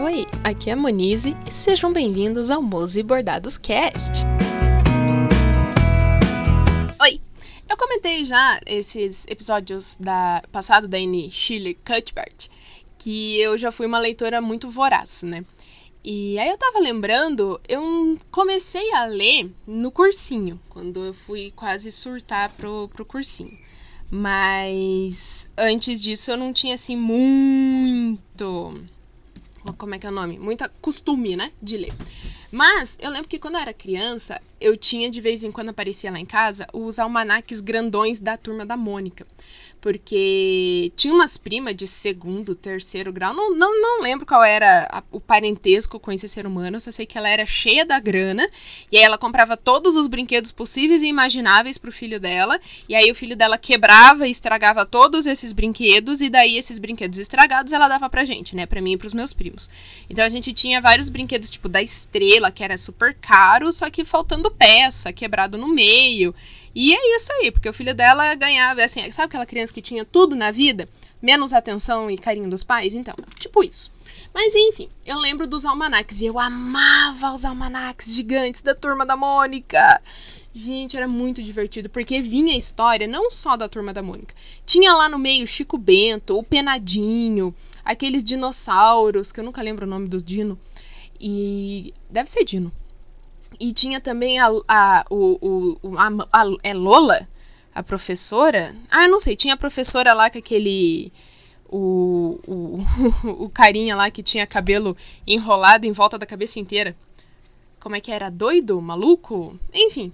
[0.00, 4.24] Oi, aqui é a Monize e sejam bem-vindos ao Mose Bordados Cast.
[7.02, 7.20] Oi,
[7.68, 12.48] eu comentei já esses episódios da passado da Anne Shirley Cuthbert
[12.96, 15.44] que eu já fui uma leitora muito voraz, né?
[16.04, 21.90] E aí eu tava lembrando, eu comecei a ler no cursinho, quando eu fui quase
[21.90, 23.58] surtar pro, pro cursinho.
[24.08, 28.80] Mas antes disso eu não tinha assim muito.
[29.74, 30.38] Como é que é o nome?
[30.38, 31.52] Muito costume, né?
[31.60, 31.92] De ler.
[32.50, 36.10] Mas eu lembro que quando eu era criança, eu tinha de vez em quando aparecia
[36.10, 39.26] lá em casa os almanaques grandões da turma da Mônica
[39.80, 45.02] porque tinha umas primas de segundo, terceiro grau, não, não, não lembro qual era a,
[45.10, 48.48] o parentesco com esse ser humano, só sei que ela era cheia da grana,
[48.90, 53.10] e aí ela comprava todos os brinquedos possíveis e imagináveis pro filho dela, e aí
[53.10, 57.88] o filho dela quebrava e estragava todos esses brinquedos, e daí esses brinquedos estragados ela
[57.88, 59.70] dava pra gente, né, pra mim e pros meus primos.
[60.10, 64.04] Então a gente tinha vários brinquedos, tipo da estrela, que era super caro, só que
[64.04, 66.34] faltando peça, quebrado no meio,
[66.80, 70.04] e é isso aí, porque o filho dela ganhava, assim, sabe aquela criança que tinha
[70.04, 70.88] tudo na vida,
[71.20, 72.94] menos atenção e carinho dos pais?
[72.94, 73.90] Então, tipo isso.
[74.32, 79.16] Mas enfim, eu lembro dos almanacs e eu amava os almanacs gigantes da turma da
[79.16, 80.00] Mônica.
[80.52, 84.32] Gente, era muito divertido, porque vinha a história não só da turma da Mônica.
[84.64, 87.52] Tinha lá no meio Chico Bento, o Penadinho,
[87.84, 90.56] aqueles dinossauros, que eu nunca lembro o nome dos dino.
[91.20, 92.72] E deve ser dino.
[93.60, 97.28] E tinha também a, a, o, o, a, a, é Lola,
[97.74, 98.74] a professora.
[98.90, 101.12] Ah, não sei, tinha a professora lá com aquele.
[101.68, 106.96] O, o, o carinha lá que tinha cabelo enrolado em volta da cabeça inteira.
[107.80, 108.30] Como é que era?
[108.30, 108.80] Doido?
[108.80, 109.58] Maluco?
[109.72, 110.12] Enfim,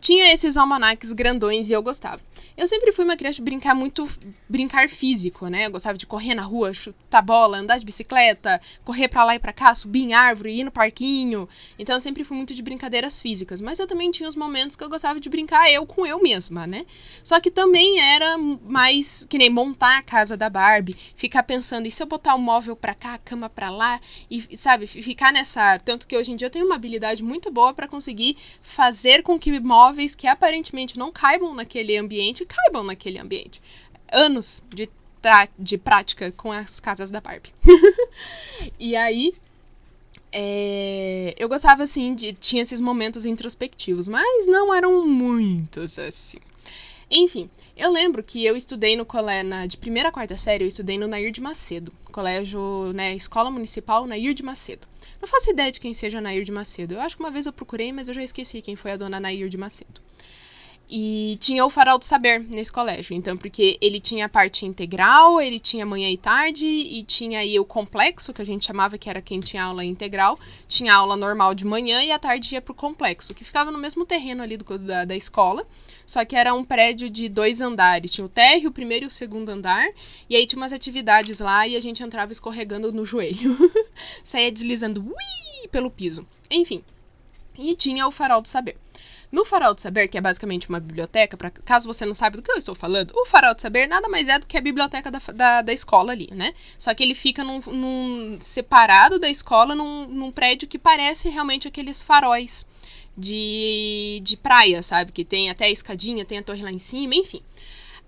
[0.00, 2.20] tinha esses almanaques grandões e eu gostava.
[2.58, 4.04] Eu sempre fui uma criança de brincar muito,
[4.48, 5.66] brincar físico, né?
[5.66, 9.38] Eu gostava de correr na rua, chutar bola, andar de bicicleta, correr para lá e
[9.38, 11.48] para cá, subir em árvore, ir no parquinho.
[11.78, 14.82] Então eu sempre fui muito de brincadeiras físicas, mas eu também tinha os momentos que
[14.82, 16.84] eu gostava de brincar eu com eu mesma, né?
[17.22, 21.92] Só que também era mais que nem montar a casa da Barbie, ficar pensando, e
[21.92, 25.78] se eu botar o móvel para cá, a cama para lá e sabe, ficar nessa,
[25.78, 29.38] tanto que hoje em dia eu tenho uma habilidade muito boa para conseguir fazer com
[29.38, 33.62] que móveis que aparentemente não caibam naquele ambiente, caibam naquele ambiente.
[34.10, 34.88] Anos de,
[35.58, 37.52] de prática com as casas da Barbie.
[38.78, 39.34] e aí,
[40.32, 42.32] é, eu gostava assim de.
[42.32, 46.38] Tinha esses momentos introspectivos, mas não eram muitos assim.
[47.10, 50.68] Enfim, eu lembro que eu estudei no colégio, na, de primeira a quarta série, eu
[50.68, 54.86] estudei no Nair de Macedo, colégio, né, escola municipal Nair de Macedo.
[55.20, 56.94] Não faço ideia de quem seja Nair de Macedo.
[56.94, 59.18] Eu acho que uma vez eu procurei, mas eu já esqueci quem foi a dona
[59.18, 60.00] Nair de Macedo.
[60.90, 63.14] E tinha o Farol do Saber nesse colégio.
[63.14, 67.60] Então, porque ele tinha a parte integral, ele tinha manhã e tarde, e tinha aí
[67.60, 70.38] o complexo, que a gente chamava que era quem tinha aula integral.
[70.66, 74.06] Tinha aula normal de manhã e à tarde ia pro complexo, que ficava no mesmo
[74.06, 75.66] terreno ali do, da, da escola.
[76.06, 78.10] Só que era um prédio de dois andares.
[78.10, 79.86] Tinha o térreo, o primeiro e o segundo andar.
[80.28, 83.58] E aí tinha umas atividades lá e a gente entrava escorregando no joelho.
[84.24, 86.26] Saía deslizando ui, pelo piso.
[86.50, 86.82] Enfim.
[87.58, 88.76] E tinha o Farol do Saber.
[89.30, 92.42] No Farol do Saber, que é basicamente uma biblioteca, pra, caso você não saiba do
[92.42, 95.10] que eu estou falando, o Farol do Saber nada mais é do que a biblioteca
[95.10, 96.54] da, da, da escola ali, né?
[96.78, 101.68] Só que ele fica num, num separado da escola, num, num prédio que parece realmente
[101.68, 102.66] aqueles faróis
[103.18, 105.12] de, de praia, sabe?
[105.12, 107.42] Que tem até a escadinha, tem a torre lá em cima, enfim.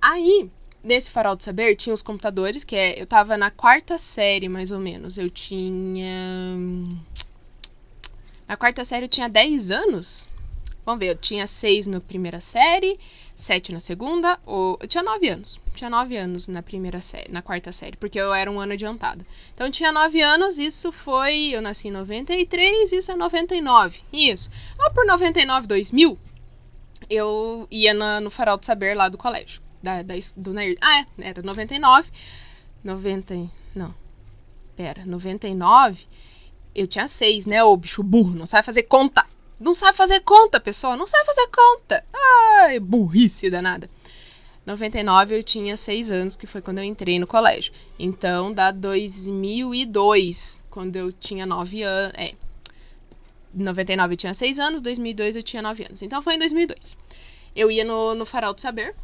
[0.00, 0.48] Aí,
[0.82, 3.00] nesse farol do saber, tinha os computadores, que é.
[3.00, 5.18] Eu tava na quarta série, mais ou menos.
[5.18, 6.14] Eu tinha.
[8.48, 10.29] Na quarta série eu tinha 10 anos.
[10.84, 12.98] Vamos ver, eu tinha 6 na primeira série,
[13.40, 15.58] sete na segunda, ou eu tinha nove anos.
[15.74, 19.24] Tinha nove anos na primeira série, na quarta série, porque eu era um ano adiantado.
[19.54, 24.00] Então eu tinha nove anos, isso foi, eu nasci em 93, isso é 99.
[24.12, 24.50] Isso.
[24.78, 26.18] Lá por 99, 2000,
[27.08, 30.76] eu ia na, no Farol do Saber lá do colégio, da, da do Nair.
[30.80, 32.10] Ah, é, era 99,
[32.84, 33.94] 90, não.
[34.76, 36.06] Pera, 99,
[36.74, 39.26] eu tinha seis, né, ô bicho burro, não sabe fazer conta.
[39.60, 40.96] Não sabe fazer conta, pessoal.
[40.96, 42.04] Não sabe fazer conta.
[42.62, 43.90] Ai, burrice danada.
[44.64, 47.72] 99 eu tinha 6 anos, que foi quando eu entrei no colégio.
[47.98, 52.14] Então, dá 2002, quando eu tinha 9 anos.
[52.16, 52.34] É.
[53.52, 56.02] 99 eu tinha 6 anos, 2002 eu tinha 9 anos.
[56.02, 56.96] Então, foi em 2002.
[57.54, 58.94] Eu ia no, no Farol do Saber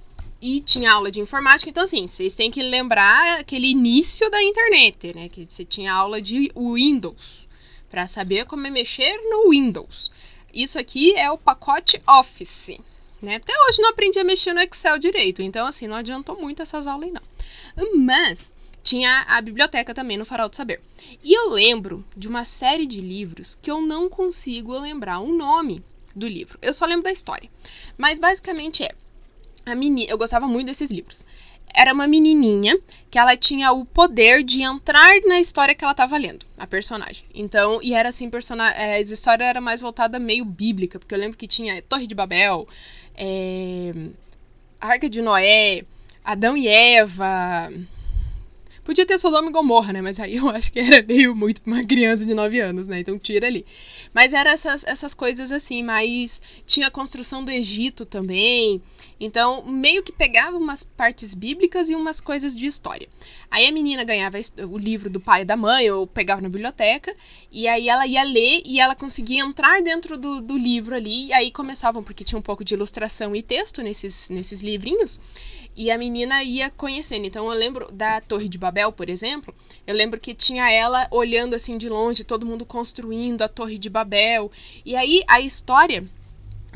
[0.40, 1.68] e tinha aula de informática.
[1.68, 5.28] Então, assim, vocês têm que lembrar aquele início da internet, né?
[5.28, 7.48] Que você tinha aula de Windows,
[7.90, 10.10] para saber como é mexer no Windows.
[10.56, 12.78] Isso aqui é o pacote Office.
[13.20, 13.36] Né?
[13.36, 16.86] Até hoje não aprendi a mexer no Excel direito, então assim, não adiantou muito essas
[16.86, 17.22] aulas não.
[17.94, 20.80] Mas tinha a biblioteca também no Farol do Saber.
[21.22, 25.84] E eu lembro de uma série de livros que eu não consigo lembrar o nome
[26.14, 26.58] do livro.
[26.62, 27.50] Eu só lembro da história.
[27.98, 28.94] Mas basicamente é
[29.66, 31.26] a menina, eu gostava muito desses livros.
[31.76, 32.78] Era uma menininha
[33.10, 37.24] que ela tinha o poder de entrar na história que ela estava lendo, a personagem.
[37.34, 41.18] Então, e era assim, personagem, é, a história era mais voltada meio bíblica, porque eu
[41.18, 42.66] lembro que tinha Torre de Babel,
[43.14, 43.92] é,
[44.80, 45.84] Arca de Noé,
[46.24, 47.70] Adão e Eva,
[48.86, 50.00] Podia ter Sodoma e Gomorra, né?
[50.00, 53.00] Mas aí eu acho que era meio muito pra uma criança de 9 anos, né?
[53.00, 53.66] Então tira ali.
[54.14, 58.80] Mas eram essas, essas coisas assim, mas tinha a construção do Egito também.
[59.18, 63.08] Então, meio que pegava umas partes bíblicas e umas coisas de história.
[63.50, 67.14] Aí a menina ganhava o livro do pai e da mãe, ou pegava na biblioteca,
[67.50, 71.28] e aí ela ia ler e ela conseguia entrar dentro do, do livro ali.
[71.28, 75.20] E aí começavam, porque tinha um pouco de ilustração e texto nesses, nesses livrinhos.
[75.74, 77.26] E a menina ia conhecendo.
[77.26, 79.54] Então eu lembro da Torre de Babel, por exemplo.
[79.86, 83.90] Eu lembro que tinha ela olhando assim de longe, todo mundo construindo a Torre de
[83.90, 84.50] Babel.
[84.84, 86.08] E aí a história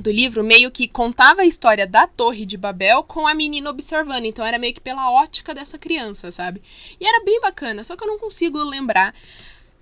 [0.00, 4.24] do livro meio que contava a história da Torre de Babel com a menina observando.
[4.24, 6.62] Então era meio que pela ótica dessa criança, sabe?
[6.98, 9.14] E era bem bacana, só que eu não consigo lembrar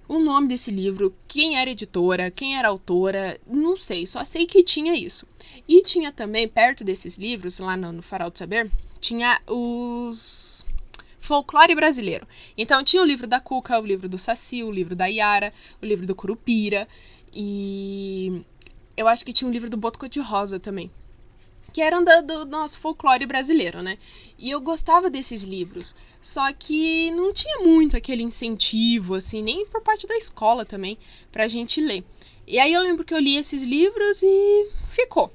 [0.09, 4.65] o nome desse livro, quem era editora, quem era autora, não sei, só sei que
[4.65, 5.27] tinha isso.
[5.69, 10.67] E tinha também, perto desses livros, lá no, no Farol do Saber, tinha os
[11.19, 12.27] folclore brasileiro.
[12.57, 15.85] Então tinha o livro da Cuca, o livro do Saci, o livro da Yara, o
[15.85, 16.89] livro do Curupira
[17.35, 18.43] e
[18.99, 20.91] eu acho que tinha um livro do Boto de Rosa também,
[21.73, 23.97] que eram do, do, nosso folclore brasileiro, né?
[24.37, 29.83] E eu gostava desses livros, só que não tinha muito aquele incentivo, assim, nem por
[29.83, 30.99] parte da escola também,
[31.31, 32.05] pra gente ler.
[32.45, 35.33] E aí eu lembro que eu li esses livros e ficou.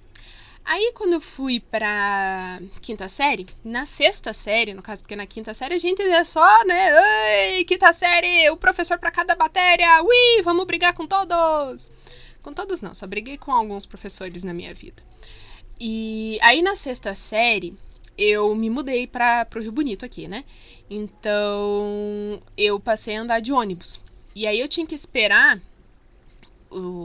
[0.65, 5.54] Aí, quando eu fui pra quinta série, na sexta série, no caso, porque na quinta
[5.54, 7.57] série a gente é só, né?
[7.57, 11.92] Ei, quinta série, o professor para cada matéria, ui, vamos brigar com todos.
[12.44, 15.01] Com todos não, só briguei com alguns professores na minha vida.
[15.80, 17.75] E aí, na sexta série,
[18.18, 20.44] eu me mudei para pro Rio Bonito aqui, né?
[20.90, 24.00] Então, eu passei a andar de ônibus.
[24.36, 25.60] E aí eu tinha que esperar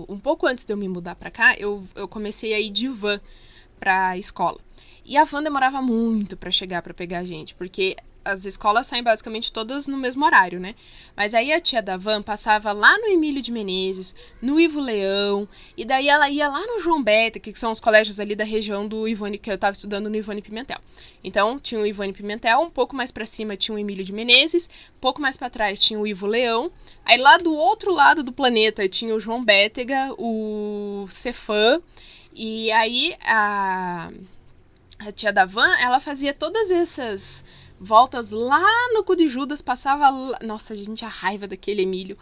[0.08, 2.88] um pouco antes de eu me mudar para cá, eu, eu comecei a ir de
[2.88, 3.20] van
[3.78, 4.58] pra escola.
[5.04, 7.96] E a van demorava muito para chegar para pegar a gente, porque
[8.28, 10.74] as escolas saem basicamente todas no mesmo horário, né?
[11.16, 15.48] Mas aí a tia da van passava lá no Emílio de Menezes, no Ivo Leão,
[15.76, 18.86] e daí ela ia lá no João Beta, que são os colégios ali da região
[18.86, 20.78] do Ivone, que eu estava estudando no Ivone Pimentel.
[21.24, 24.68] Então, tinha o Ivone Pimentel, um pouco mais para cima tinha o Emílio de Menezes,
[24.94, 26.70] um pouco mais para trás tinha o Ivo Leão,
[27.04, 31.80] aí lá do outro lado do planeta tinha o João Bétega, o Cefã,
[32.34, 34.10] e aí a,
[34.98, 37.44] a tia da Van, ela fazia todas essas
[37.80, 40.10] voltas lá no cu de Judas, passava.
[40.10, 40.38] Lá...
[40.42, 42.16] Nossa, gente, a raiva daquele Emílio.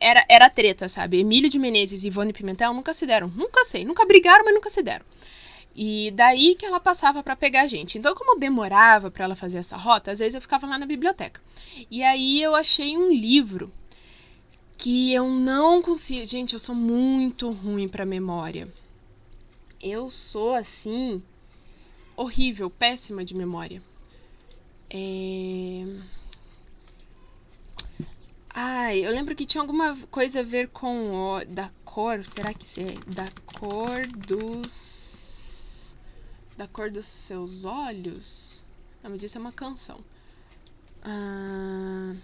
[0.00, 1.20] Era, era treta, sabe?
[1.20, 3.28] Emílio de Menezes e Ivone Pimentel nunca se deram.
[3.28, 3.84] Nunca sei.
[3.84, 5.04] Nunca brigaram, mas nunca se deram.
[5.76, 7.98] E daí que ela passava para pegar a gente.
[7.98, 11.40] Então, como demorava para ela fazer essa rota, às vezes eu ficava lá na biblioteca.
[11.90, 13.72] E aí eu achei um livro
[14.76, 16.26] que eu não consigo.
[16.26, 18.68] Gente, eu sou muito ruim para memória
[19.84, 21.22] eu sou assim
[22.16, 23.82] horrível, péssima de memória.
[24.96, 25.84] É...
[28.50, 32.64] Ai, eu lembro que tinha alguma coisa a ver com o, da cor, será que
[32.80, 35.96] é da cor dos
[36.56, 38.64] da cor dos seus olhos?
[39.02, 39.98] Não, mas isso é uma canção.
[41.02, 42.14] Ah,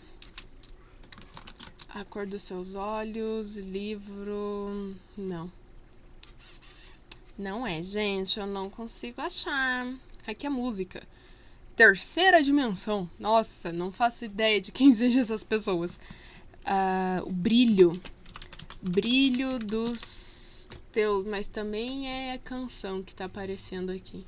[1.89, 5.51] a cor dos seus olhos, livro, não.
[7.37, 9.93] Não é, gente, eu não consigo achar.
[10.25, 11.03] Aqui a música.
[11.81, 13.09] Terceira dimensão.
[13.19, 15.99] Nossa, não faço ideia de quem seja essas pessoas.
[16.59, 17.99] Uh, o brilho.
[18.83, 21.27] Brilho dos teus.
[21.27, 24.27] Mas também é a canção que tá aparecendo aqui.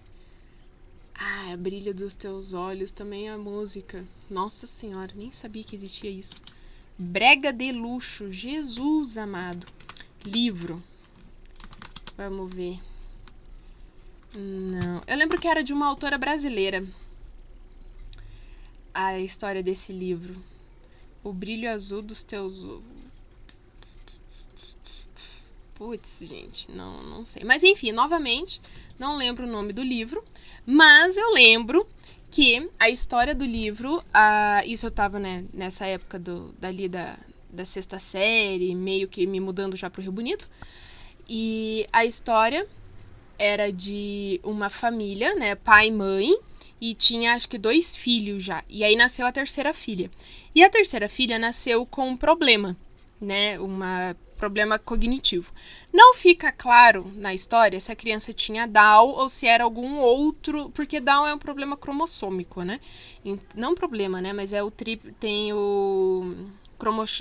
[1.14, 4.02] Ah, é brilho dos teus olhos também é a música.
[4.30, 6.42] Nossa senhora, nem sabia que existia isso.
[6.98, 9.66] Brega de luxo, Jesus amado.
[10.24, 10.82] Livro.
[12.16, 12.80] Vamos ver.
[14.34, 15.02] Não.
[15.06, 16.82] Eu lembro que era de uma autora brasileira.
[18.94, 20.36] A história desse livro.
[21.22, 22.66] O brilho azul dos teus.
[25.74, 27.42] Putz, gente, não, não sei.
[27.44, 28.60] Mas enfim, novamente,
[28.98, 30.22] não lembro o nome do livro.
[30.66, 31.86] Mas eu lembro
[32.30, 34.02] que a história do livro.
[34.12, 37.18] A, isso eu tava né, nessa época do, dali da,
[37.50, 40.48] da sexta série, meio que me mudando já pro Rio Bonito.
[41.28, 42.66] E a história
[43.38, 46.38] era de uma família, né, pai e mãe,
[46.82, 48.64] e tinha acho que dois filhos já.
[48.68, 50.10] E aí nasceu a terceira filha.
[50.52, 52.76] E a terceira filha nasceu com um problema,
[53.20, 53.56] né?
[53.60, 53.78] Um
[54.36, 55.52] problema cognitivo.
[55.92, 60.70] Não fica claro na história se a criança tinha Down ou se era algum outro,
[60.70, 62.80] porque Down é um problema cromossômico, né?
[63.54, 64.32] Não problema, né?
[64.32, 66.34] Mas é o tri, tem o,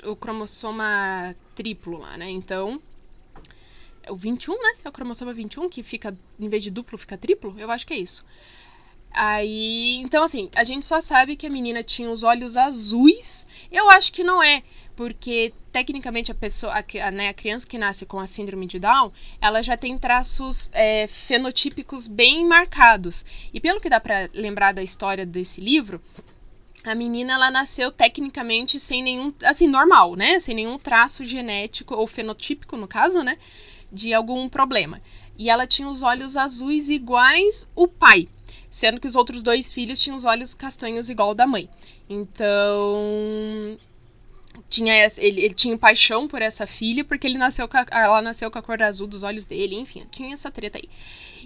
[0.04, 2.28] o cromossoma triplo lá, né?
[2.28, 2.82] Então,
[4.02, 4.74] é o 21, né?
[4.84, 7.54] É o cromossoma 21 que fica, em vez de duplo, fica triplo?
[7.56, 8.24] Eu acho que é isso.
[9.14, 13.46] Aí, então assim, a gente só sabe que a menina tinha os olhos azuis.
[13.70, 14.62] Eu acho que não é,
[14.96, 19.10] porque tecnicamente a pessoa, a, né, a criança que nasce com a síndrome de Down,
[19.40, 23.24] ela já tem traços é, fenotípicos bem marcados.
[23.52, 26.00] E pelo que dá para lembrar da história desse livro,
[26.84, 30.40] a menina ela nasceu tecnicamente sem nenhum, assim, normal, né?
[30.40, 33.38] Sem nenhum traço genético ou fenotípico, no caso, né?
[33.90, 35.00] De algum problema.
[35.38, 38.28] E ela tinha os olhos azuis iguais o pai,
[38.72, 41.68] sendo que os outros dois filhos tinham os olhos castanhos igual o da mãe.
[42.08, 43.78] Então,
[44.70, 48.58] tinha ele, ele tinha paixão por essa filha porque ele nasceu a, ela nasceu com
[48.58, 50.88] a cor azul dos olhos dele, enfim, tinha essa treta aí.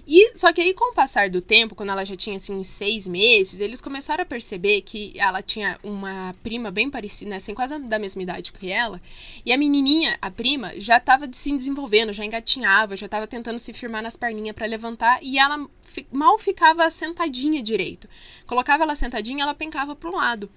[0.07, 3.05] E só que aí com o passar do tempo, quando ela já tinha assim seis
[3.05, 7.77] meses, eles começaram a perceber que ela tinha uma prima bem parecida, né, assim quase
[7.79, 9.01] da mesma idade que ela.
[9.45, 13.73] E a menininha, a prima, já estava se desenvolvendo, já engatinhava, já estava tentando se
[13.73, 15.67] firmar nas perninhas para levantar e ela
[16.09, 18.07] mal ficava sentadinha direito.
[18.45, 20.49] Colocava ela sentadinha, ela pencava para um lado.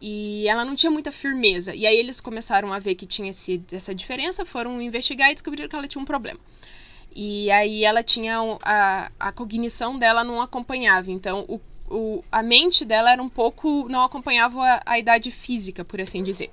[0.00, 1.74] E ela não tinha muita firmeza.
[1.74, 5.68] E aí eles começaram a ver que tinha esse, essa diferença, foram investigar e descobriram
[5.68, 6.38] que ela tinha um problema.
[7.18, 11.10] E aí ela tinha a, a cognição dela não acompanhava.
[11.10, 11.58] Então o
[11.88, 13.88] o, a mente dela era um pouco.
[13.88, 16.50] não acompanhava a, a, idade física, por assim dizer.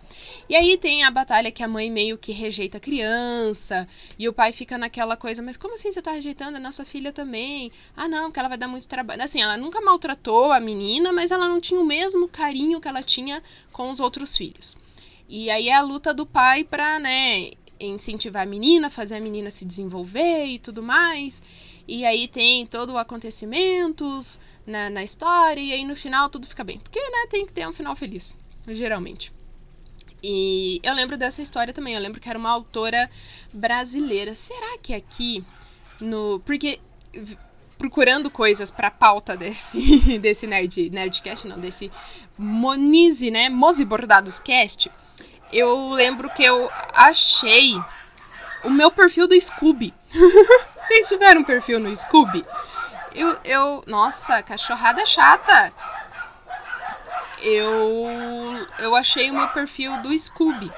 [0.47, 4.33] E aí tem a batalha que a mãe meio que rejeita a criança, e o
[4.33, 7.71] pai fica naquela coisa, mas como assim você tá rejeitando a nossa filha também?
[7.95, 9.23] Ah, não, que ela vai dar muito trabalho.
[9.23, 13.03] Assim, ela nunca maltratou a menina, mas ela não tinha o mesmo carinho que ela
[13.03, 13.41] tinha
[13.71, 14.77] com os outros filhos.
[15.27, 19.51] E aí é a luta do pai pra, né, incentivar a menina, fazer a menina
[19.51, 21.41] se desenvolver e tudo mais.
[21.87, 26.63] E aí tem todo o acontecimentos na, na história, e aí no final tudo fica
[26.63, 26.79] bem.
[26.79, 28.37] Porque, né, tem que ter um final feliz,
[28.67, 29.31] geralmente.
[30.23, 33.09] E eu lembro dessa história também, eu lembro que era uma autora
[33.51, 34.33] brasileira.
[34.33, 35.43] Será que aqui
[35.99, 36.41] no.
[36.45, 36.79] Porque
[37.77, 41.91] procurando coisas para pauta desse desse nerd nerdcast, não, desse
[42.37, 44.89] Monize, né, Mose Bordados Cast,
[45.53, 47.79] eu lembro que eu achei
[48.63, 49.93] o meu perfil do Scooby.
[50.75, 52.45] Vocês tiveram um perfil no Scooby?
[53.13, 53.83] Eu, eu.
[53.87, 55.73] Nossa, cachorrada chata.
[57.41, 58.07] Eu.
[58.79, 60.71] Eu achei o meu perfil do Scooby.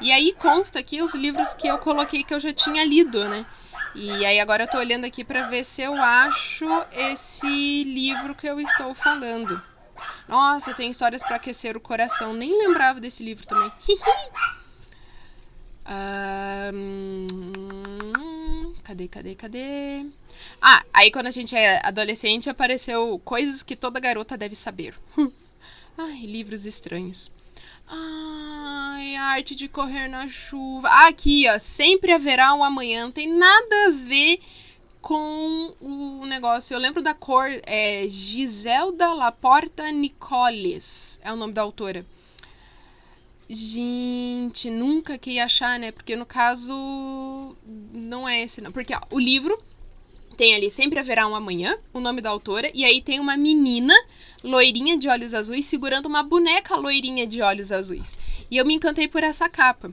[0.00, 3.46] E aí consta aqui os livros que eu coloquei que eu já tinha lido, né?
[3.94, 8.46] E aí agora eu tô olhando aqui para ver se eu acho esse livro que
[8.46, 9.62] eu estou falando.
[10.28, 12.32] Nossa, tem histórias para aquecer o coração.
[12.32, 13.72] Nem lembrava desse livro também.
[16.72, 20.06] um, cadê, cadê, cadê?
[20.60, 24.94] Ah, aí quando a gente é adolescente apareceu coisas que toda garota deve saber.
[25.98, 27.30] Ai, livros estranhos.
[27.86, 30.88] Ai, arte de correr na chuva.
[31.06, 31.58] Aqui, ó.
[31.58, 33.04] Sempre haverá um amanhã.
[33.04, 34.40] Não tem nada a ver
[35.02, 36.74] com o negócio.
[36.74, 37.50] Eu lembro da cor.
[37.64, 41.20] É Giselda Laporta Nicoles.
[41.22, 42.06] É o nome da autora.
[43.48, 45.90] Gente, nunca que ia achar, né?
[45.90, 46.72] Porque no caso.
[47.92, 48.70] Não é esse, não.
[48.72, 49.60] Porque ó, o livro
[50.36, 53.94] tem ali Sempre Haverá um Amanhã, o nome da autora, e aí tem uma menina
[54.42, 58.16] loirinha de olhos azuis segurando uma boneca loirinha de olhos azuis.
[58.50, 59.92] E eu me encantei por essa capa.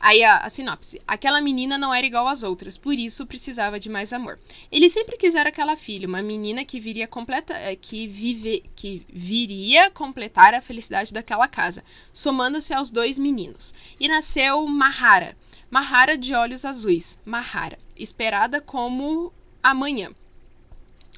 [0.00, 1.00] Aí a, a, sinopse.
[1.06, 4.40] Aquela menina não era igual às outras, por isso precisava de mais amor.
[4.72, 9.90] Ele sempre quisera aquela filha, uma menina que viria completa, eh, que vive, que viria
[9.90, 13.74] completar a felicidade daquela casa, somando-se aos dois meninos.
[14.00, 15.36] E nasceu Mahara.
[15.70, 17.18] Mahara de olhos azuis.
[17.24, 19.30] Mahara, esperada como
[19.62, 20.10] amanhã.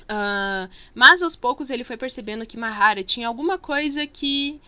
[0.03, 4.61] Uh, mas aos poucos ele foi percebendo que Mahara tinha alguma coisa que.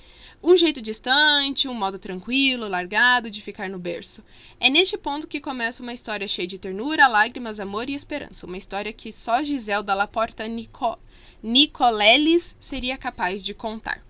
[0.46, 4.22] Um jeito distante, um modo tranquilo, largado de ficar no berço.
[4.60, 8.46] É neste ponto que começa uma história cheia de ternura, lágrimas, amor e esperança.
[8.46, 10.98] Uma história que só Giselda Laporta Nico
[11.42, 14.04] Nicoleles seria capaz de contar.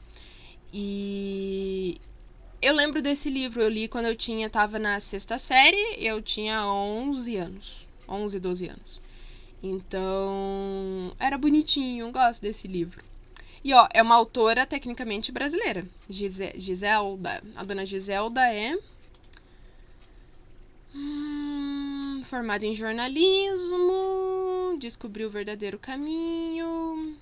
[0.73, 2.01] E
[2.61, 6.67] eu lembro desse livro, eu li quando eu tinha, tava na sexta série, eu tinha
[6.67, 7.89] 11 anos.
[8.09, 9.03] 11, 12 anos.
[9.63, 13.14] Então, era bonitinho, gosto desse livro.
[13.65, 15.89] E ó, é uma autora tecnicamente brasileira.
[16.07, 17.43] Gise Giselda.
[17.57, 18.79] A dona Giselda é.
[20.95, 24.77] Hum, formada em jornalismo.
[24.79, 27.17] Descobriu o verdadeiro caminho.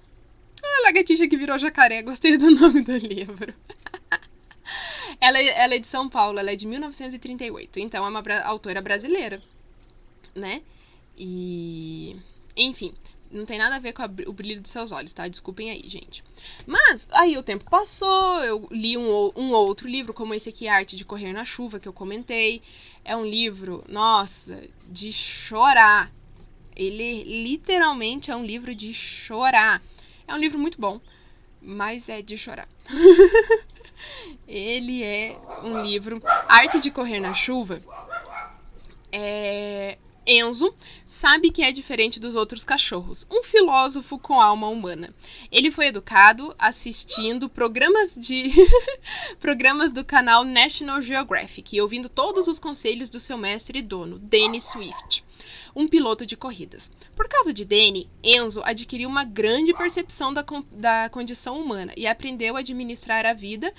[0.60, 2.02] Ah, lagartixa que virou jacaré.
[2.02, 3.54] Gostei do nome do livro.
[5.20, 7.78] ela, é, ela é de São Paulo, ela é de 1938.
[7.78, 9.40] Então é uma autora brasileira,
[10.34, 10.60] né?
[11.16, 12.16] E.
[12.56, 12.92] Enfim,
[13.32, 15.26] não tem nada a ver com a, o brilho dos seus olhos, tá?
[15.26, 16.22] Desculpem aí, gente.
[16.66, 20.96] Mas aí o tempo passou, eu li um, um outro livro, como esse aqui, Arte
[20.96, 22.62] de Correr na Chuva, que eu comentei.
[23.04, 26.12] É um livro, nossa, de chorar.
[26.76, 29.82] Ele literalmente é um livro de chorar.
[30.26, 31.00] É um livro muito bom,
[31.60, 32.68] mas é de chorar.
[34.46, 36.20] Ele é um livro.
[36.48, 37.82] Arte de Correr na Chuva.
[39.10, 40.74] É, Enzo
[41.06, 45.14] sabe que é diferente dos outros cachorros, um filósofo com alma humana.
[45.50, 48.52] Ele foi educado assistindo programas de
[49.40, 54.18] programas do canal National Geographic e ouvindo todos os conselhos do seu mestre e dono,
[54.18, 55.24] Danny Swift,
[55.74, 56.90] um piloto de corridas.
[57.16, 62.56] Por causa de Danny, Enzo adquiriu uma grande percepção da, da condição humana e aprendeu
[62.56, 63.72] a administrar a vida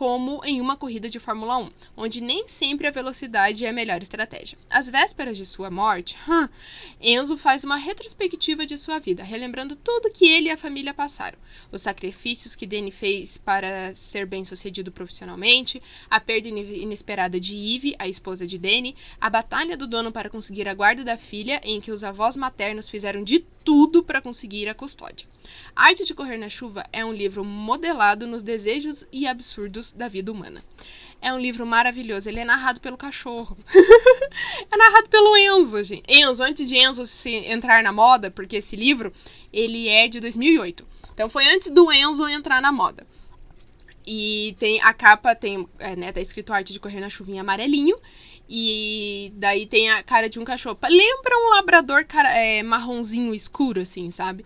[0.00, 4.02] como em uma corrida de Fórmula 1, onde nem sempre a velocidade é a melhor
[4.02, 4.56] estratégia.
[4.70, 6.48] Às vésperas de sua morte, hum,
[6.98, 11.36] Enzo faz uma retrospectiva de sua vida, relembrando tudo que ele e a família passaram,
[11.70, 18.08] os sacrifícios que Danny fez para ser bem-sucedido profissionalmente, a perda inesperada de Eve, a
[18.08, 21.92] esposa de Danny, a batalha do dono para conseguir a guarda da filha, em que
[21.92, 25.28] os avós maternos fizeram de tudo para conseguir a custódia.
[25.76, 30.08] A Arte de Correr na Chuva é um livro modelado nos desejos e absurdos da
[30.08, 30.60] vida humana.
[31.22, 32.28] É um livro maravilhoso.
[32.28, 33.56] Ele é narrado pelo cachorro.
[34.68, 36.02] é narrado pelo Enzo, gente.
[36.08, 39.12] Enzo, antes de Enzo se entrar na moda, porque esse livro
[39.52, 40.84] ele é de 2008.
[41.14, 43.06] Então foi antes do Enzo entrar na moda.
[44.04, 47.96] E tem a capa tem, é, né, tá escrito arte de correr na chuvinha amarelinho.
[48.52, 50.76] E daí tem a cara de um cachorro.
[50.88, 54.44] Lembra um labrador cara, é, marronzinho escuro, assim, sabe?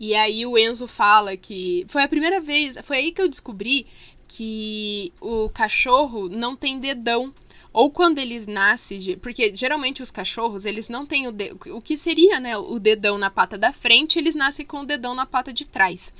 [0.00, 3.86] E aí o Enzo fala que foi a primeira vez, foi aí que eu descobri
[4.26, 7.32] que o cachorro não tem dedão.
[7.72, 11.96] Ou quando eles nascem, porque geralmente os cachorros, eles não têm o de, o que
[11.96, 15.52] seria, né, o dedão na pata da frente, eles nascem com o dedão na pata
[15.52, 16.12] de trás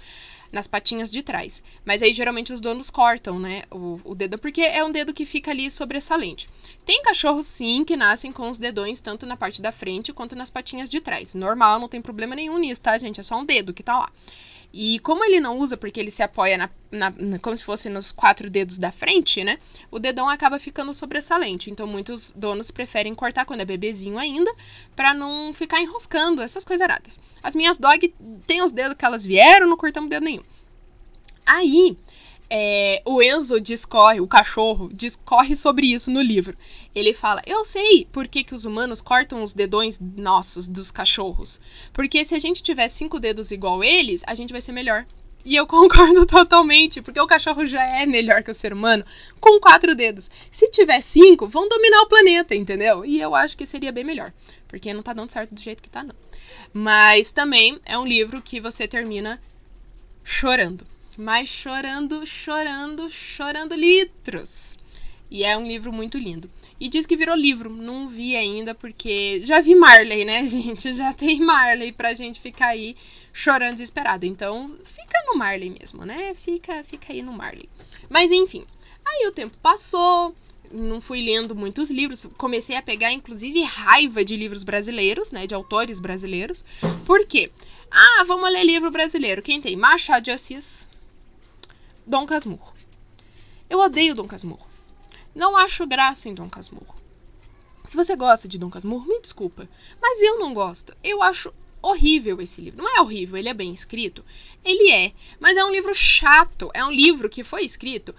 [0.55, 1.63] nas patinhas de trás.
[1.85, 5.27] Mas aí geralmente os donos cortam, né, o, o dedo, porque é um dedo que
[5.27, 6.49] fica ali sobressalente.
[6.87, 10.51] Tem cachorros sim que nascem com os dedões tanto na parte da frente quanto nas
[10.51, 11.35] patinhas de trás.
[11.35, 13.21] Normal, não tem problema nenhum nisso, tá, gente?
[13.21, 14.11] É só um dedo que tá lá.
[14.77, 17.89] E como ele não usa porque ele se apoia na, na, na, como se fosse
[17.89, 19.57] nos quatro dedos da frente, né?
[19.89, 21.71] O dedão acaba ficando sobressalente.
[21.71, 24.53] Então muitos donos preferem cortar quando é bebezinho ainda,
[24.97, 27.21] para não ficar enroscando essas coisas aradas.
[27.41, 28.13] As minhas dog
[28.49, 30.43] têm os dedos que elas vieram, não cortamos dedo nenhum.
[31.47, 31.97] Aí,
[32.51, 36.59] é, o Enzo discorre, o cachorro, discorre sobre isso no livro.
[36.95, 41.61] Ele fala: Eu sei por que, que os humanos cortam os dedões nossos dos cachorros.
[41.93, 45.07] Porque se a gente tiver cinco dedos igual eles, a gente vai ser melhor.
[45.45, 49.05] E eu concordo totalmente, porque o cachorro já é melhor que o ser humano
[49.41, 50.31] com quatro dedos.
[50.51, 53.05] Se tiver cinco, vão dominar o planeta, entendeu?
[53.05, 54.33] E eu acho que seria bem melhor,
[54.69, 56.15] porque não tá dando certo do jeito que tá, não.
[56.73, 59.41] Mas também é um livro que você termina
[60.23, 64.79] chorando mas chorando, chorando, chorando litros.
[65.31, 66.51] E é um livro muito lindo.
[66.85, 70.93] E diz que virou livro, não vi ainda, porque já vi Marley, né, gente?
[70.93, 72.95] Já tem Marley pra gente ficar aí
[73.33, 74.27] chorando desesperado.
[74.27, 76.35] Então, fica no Marley mesmo, né?
[76.35, 77.71] Fica, fica aí no Marley.
[78.11, 78.67] Mas enfim,
[79.03, 80.35] aí o tempo passou,
[80.71, 85.55] não fui lendo muitos livros, comecei a pegar inclusive raiva de livros brasileiros, né, de
[85.55, 86.63] autores brasileiros.
[87.07, 87.51] Por quê?
[87.91, 89.41] Ah, vamos ler livro brasileiro.
[89.41, 89.75] Quem tem?
[89.75, 90.87] Machado de Assis,
[92.07, 92.75] Dom Casmurro.
[93.71, 94.74] Eu odeio Dom Casmurro.
[95.35, 96.95] Não acho graça em Dom Casmurro.
[97.87, 99.69] Se você gosta de Dom Casmurro, me desculpa,
[100.01, 100.97] mas eu não gosto.
[101.03, 102.83] Eu acho horrível esse livro.
[102.83, 104.25] Não é horrível, ele é bem escrito.
[104.65, 106.71] Ele é, mas é um livro chato.
[106.73, 108.15] É um livro que foi escrito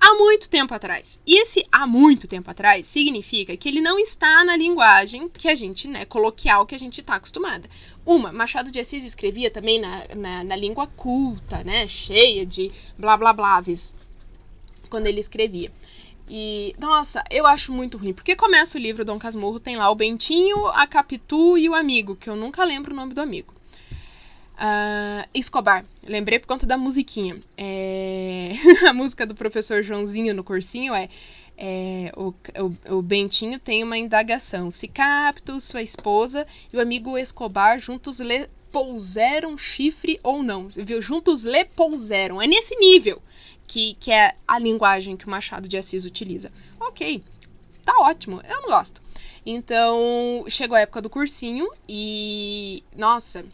[0.00, 1.20] há muito tempo atrás.
[1.26, 5.54] E esse há muito tempo atrás significa que ele não está na linguagem que a
[5.54, 7.68] gente, né, coloquial que a gente está acostumada.
[8.04, 11.88] Uma, Machado de Assis escrevia também na, na, na língua culta, né?
[11.88, 13.94] Cheia de blá blá bláves
[14.90, 15.72] quando ele escrevia.
[16.28, 18.12] E, nossa, eu acho muito ruim.
[18.12, 22.16] Porque começa o livro Dom Casmurro, tem lá o Bentinho, a Capitu e o amigo,
[22.16, 23.52] que eu nunca lembro o nome do amigo.
[24.54, 27.36] Uh, Escobar, lembrei por conta da musiquinha.
[27.56, 28.52] É...
[28.88, 31.08] a música do professor Joãozinho no cursinho é
[31.56, 32.34] é, o,
[32.90, 34.70] o, o, Bentinho tem uma indagação.
[34.70, 40.66] Se Capto, sua esposa e o amigo Escobar juntos lhe pouseram chifre ou não?
[40.68, 41.00] Viu?
[41.00, 42.42] Juntos lhe pouseram.
[42.42, 43.22] É nesse nível
[43.66, 46.52] que, que é a linguagem que o Machado de Assis utiliza.
[46.80, 47.22] Ok,
[47.82, 48.40] tá ótimo.
[48.48, 49.02] Eu não gosto.
[49.46, 53.44] Então, chegou a época do cursinho e, nossa,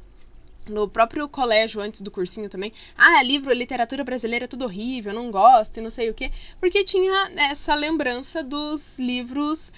[0.68, 2.72] no próprio colégio, antes do cursinho também.
[2.96, 6.30] Ah, livro, literatura brasileira é tudo horrível, não gosto e não sei o quê.
[6.60, 9.72] Porque tinha essa lembrança dos livros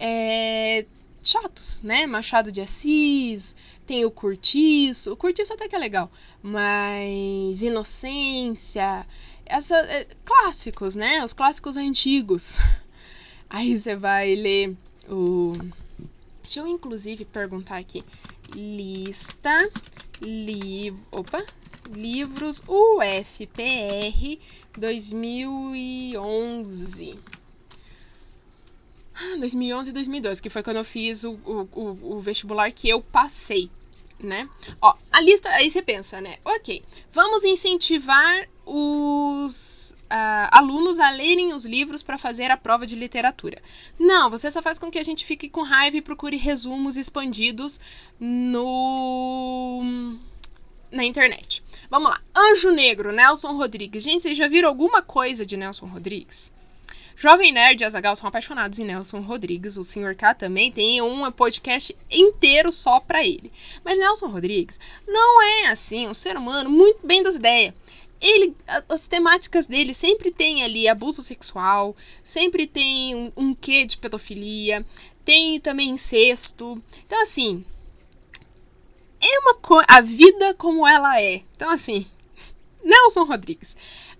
[0.00, 0.86] é,
[1.22, 2.06] chatos, né?
[2.06, 3.54] Machado de Assis,
[3.86, 5.12] tem o Curtiço.
[5.12, 6.10] O Curtiço até que é legal.
[6.42, 9.06] Mas Inocência,
[9.48, 11.24] essa, é, clássicos, né?
[11.24, 12.58] Os clássicos antigos.
[13.50, 14.76] Aí você vai ler
[15.08, 15.52] o.
[16.42, 18.04] Deixa eu inclusive perguntar aqui.
[18.54, 19.70] Lista
[20.20, 21.42] li, opa,
[21.94, 24.38] livros UFPR
[24.76, 27.18] 2011.
[29.38, 33.68] 2011 e 2012, que foi quando eu fiz o, o, o, vestibular que eu passei,
[34.20, 34.48] né?
[34.80, 36.36] Ó, a lista, aí você pensa, né?
[36.44, 42.94] Ok, vamos incentivar os uh, alunos a lerem os livros para fazer a prova de
[42.94, 43.62] literatura.
[43.98, 47.80] Não, você só faz com que a gente fique com raiva e procure resumos expandidos
[48.20, 50.16] no
[50.90, 51.62] na internet.
[51.90, 52.20] Vamos lá.
[52.36, 54.04] Anjo Negro, Nelson Rodrigues.
[54.04, 56.52] Gente, vocês já viram alguma coisa de Nelson Rodrigues?
[57.16, 59.76] Jovem Nerd e Azagal são apaixonados em Nelson Rodrigues.
[59.76, 60.14] O Sr.
[60.14, 63.50] K também tem um podcast inteiro só para ele.
[63.82, 67.74] Mas Nelson Rodrigues não é assim um ser humano muito bem das ideias.
[68.20, 68.56] Ele,
[68.88, 74.84] as temáticas dele sempre tem ali abuso sexual, sempre tem um, um quê de pedofilia,
[75.24, 76.82] tem também incesto.
[77.06, 77.64] Então, assim,
[79.20, 79.84] é uma.
[79.88, 81.42] A vida como ela é.
[81.54, 82.06] Então, assim,
[82.82, 83.76] Nelson Rodrigues.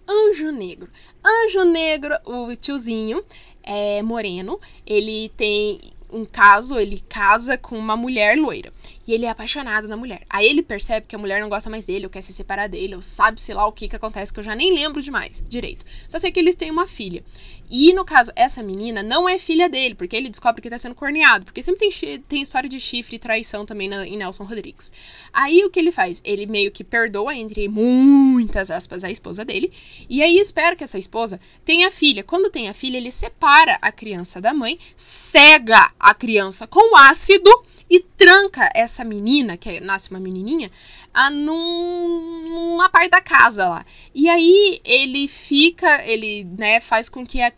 [0.06, 0.90] Anjo Negro.
[1.24, 3.22] Anjo Negro, o tiozinho
[3.62, 4.60] é moreno.
[4.86, 8.72] Ele tem um caso, ele casa com uma mulher loira.
[9.06, 10.22] E ele é apaixonado na mulher.
[10.28, 12.94] Aí ele percebe que a mulher não gosta mais dele, ou quer se separar dele,
[12.94, 15.84] ou sabe, sei lá, o que que acontece, que eu já nem lembro demais direito.
[16.08, 17.24] Só sei que eles têm uma filha.
[17.70, 20.94] E no caso, essa menina não é filha dele, porque ele descobre que tá sendo
[20.94, 21.44] corneado.
[21.44, 24.90] Porque sempre tem, tem história de chifre e traição também na, em Nelson Rodrigues.
[25.32, 26.22] Aí o que ele faz?
[26.24, 29.72] Ele meio que perdoa, entre muitas aspas, a esposa dele.
[30.08, 32.24] E aí espera que essa esposa tenha filha.
[32.24, 37.50] Quando tem a filha, ele separa a criança da mãe, cega a criança com ácido
[37.90, 40.70] e tranca essa menina, que nasce uma menininha,
[41.18, 43.84] a num, numa parte da casa lá.
[44.14, 47.52] E aí ele fica, ele, né, faz com que a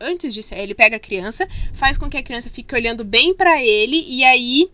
[0.00, 3.62] antes disso, ele pega a criança, faz com que a criança fique olhando bem para
[3.62, 4.70] ele e aí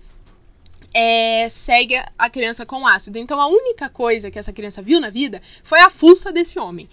[0.95, 3.19] é, segue a criança com ácido.
[3.19, 6.89] Então a única coisa que essa criança viu na vida foi a fuça desse homem.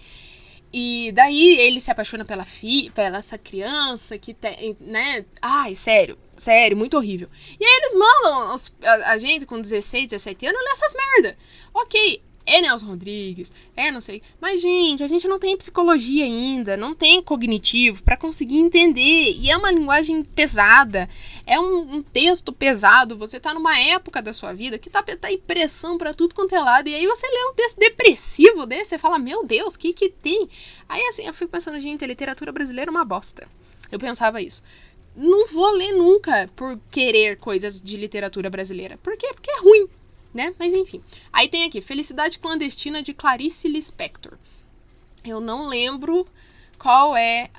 [0.72, 5.24] E daí ele se apaixona pela fi, pela essa criança que tem, né?
[5.40, 7.28] Ai, sério, sério, muito horrível.
[7.58, 11.38] E aí eles mandam os, a, a, gente com 16, 17 anos ler essas merda.
[11.72, 14.22] Ok, é Nelson Rodrigues, é não sei.
[14.40, 19.36] Mas, gente, a gente não tem psicologia ainda, não tem cognitivo para conseguir entender.
[19.38, 21.08] E é uma linguagem pesada,
[21.46, 23.16] é um, um, texto pesado.
[23.18, 26.60] Você tá numa época da sua vida que tá, tá impressão para tudo quanto é
[26.60, 26.88] lado.
[26.88, 30.08] E aí você lê um texto depressivo desse, você fala, meu Deus, o que que
[30.08, 30.48] tem?
[30.88, 33.46] Aí assim, eu fico pensando, gente, a literatura brasileira é uma bosta.
[33.92, 34.62] Eu pensava isso.
[35.20, 38.98] Não vou ler nunca por querer coisas de literatura brasileira.
[38.98, 39.30] Por quê?
[39.34, 39.88] Porque é ruim
[40.32, 40.54] né?
[40.58, 41.02] Mas enfim.
[41.32, 44.38] Aí tem aqui, Felicidade Clandestina de Clarice Lispector.
[45.24, 46.26] Eu não lembro
[46.78, 47.50] qual é.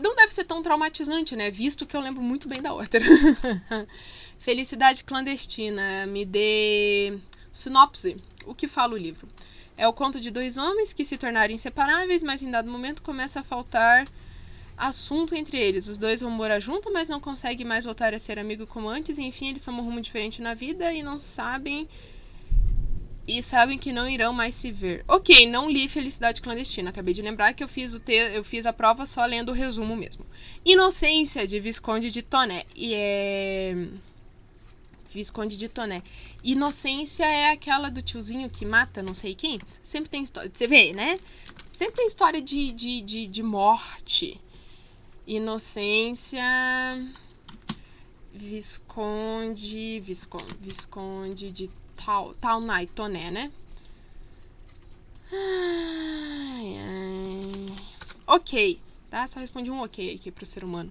[0.00, 1.50] Não deve ser tão traumatizante, né?
[1.50, 3.00] Visto que eu lembro muito bem da outra.
[4.38, 6.06] Felicidade Clandestina.
[6.06, 7.18] Me dê
[7.52, 8.16] sinopse.
[8.46, 9.28] O que fala o livro?
[9.76, 13.40] É o conto de dois homens que se tornaram inseparáveis, mas em dado momento começa
[13.40, 14.08] a faltar
[14.78, 15.88] assunto entre eles.
[15.88, 19.18] Os dois vão morar juntos, mas não conseguem mais voltar a ser amigo como antes.
[19.18, 21.88] E enfim, eles tomam um rumo diferente na vida e não sabem.
[23.26, 25.04] E sabem que não irão mais se ver.
[25.06, 26.88] Ok, não li Felicidade Clandestina.
[26.88, 28.12] Acabei de lembrar que eu fiz, o te...
[28.12, 30.24] eu fiz a prova só lendo o resumo mesmo.
[30.64, 32.64] Inocência, de Visconde de Toné.
[32.74, 33.76] E é.
[35.12, 36.02] Visconde de Toné.
[36.42, 39.60] Inocência é aquela do tiozinho que mata não sei quem.
[39.82, 40.50] Sempre tem história.
[40.52, 41.18] Você vê, né?
[41.70, 44.40] Sempre tem história de, de, de, de morte.
[45.28, 46.40] Inocência.
[48.32, 50.00] Visconde.
[50.00, 52.62] Visconde, Visconde de Tal, Tal
[52.94, 53.52] Toné, né?
[55.30, 57.76] Ai, ai.
[58.26, 59.28] Ok, tá?
[59.28, 60.90] Só respondi um ok aqui pro ser humano.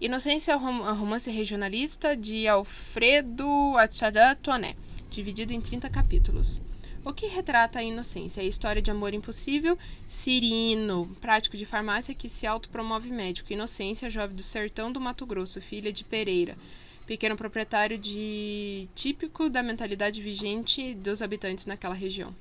[0.00, 3.46] Inocência é um romance regionalista de Alfredo
[3.76, 4.74] Achada Toné,
[5.08, 6.60] dividido em 30 capítulos.
[7.04, 8.40] O que retrata a inocência?
[8.40, 9.76] É a história de amor impossível.
[10.06, 13.52] Cirino, prático de farmácia que se autopromove médico.
[13.52, 16.56] Inocência, jovem do sertão do Mato Grosso, filha de Pereira.
[17.04, 22.32] Pequeno proprietário de típico da mentalidade vigente dos habitantes naquela região.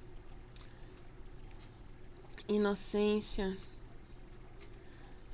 [2.47, 3.58] Inocência.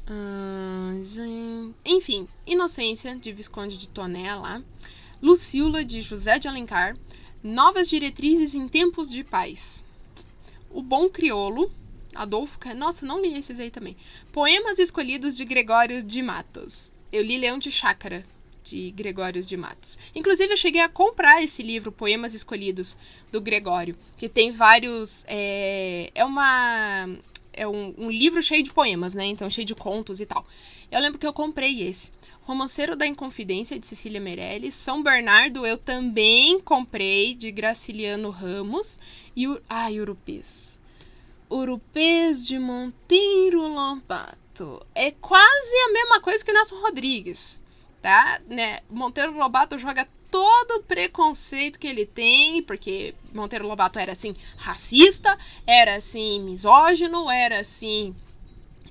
[0.10, 0.94] Ah,
[1.86, 4.64] Enfim, Inocência, de Visconde de Toné lá.
[5.22, 6.96] Lucila, de José de Alencar.
[7.44, 9.86] Novas Diretrizes em Tempos de Paz.
[10.72, 11.72] O Bom Criolo,
[12.16, 12.58] Adolfo.
[12.76, 13.96] Nossa, não li esses aí também.
[14.32, 16.92] Poemas Escolhidos de Gregório de Matos.
[17.12, 18.24] Eu li Leão de Chácara,
[18.64, 19.98] de Gregório de Matos.
[20.16, 22.98] Inclusive, eu cheguei a comprar esse livro, Poemas Escolhidos,
[23.32, 25.24] do Gregório, que tem vários.
[25.28, 27.08] É, é uma.
[27.54, 29.26] É um, um livro cheio de poemas, né?
[29.26, 30.46] Então, cheio de contos e tal.
[30.92, 32.12] Eu lembro que eu comprei esse.
[32.48, 34.74] Romanceiro da Inconfidência, de Cecília Meirelles.
[34.74, 38.98] São Bernardo, eu também comprei, de Graciliano Ramos.
[39.36, 39.62] E o.
[39.68, 40.80] Ai, Urupês.
[41.50, 44.82] Urupês de Monteiro Lobato.
[44.96, 47.62] É quase a mesma coisa que Nelson Rodrigues,
[48.02, 48.40] tá?
[48.48, 48.80] Né?
[48.90, 55.38] Monteiro Lobato joga todo o preconceito que ele tem, porque Monteiro Lobato era assim racista,
[55.66, 58.16] era assim misógino, era assim.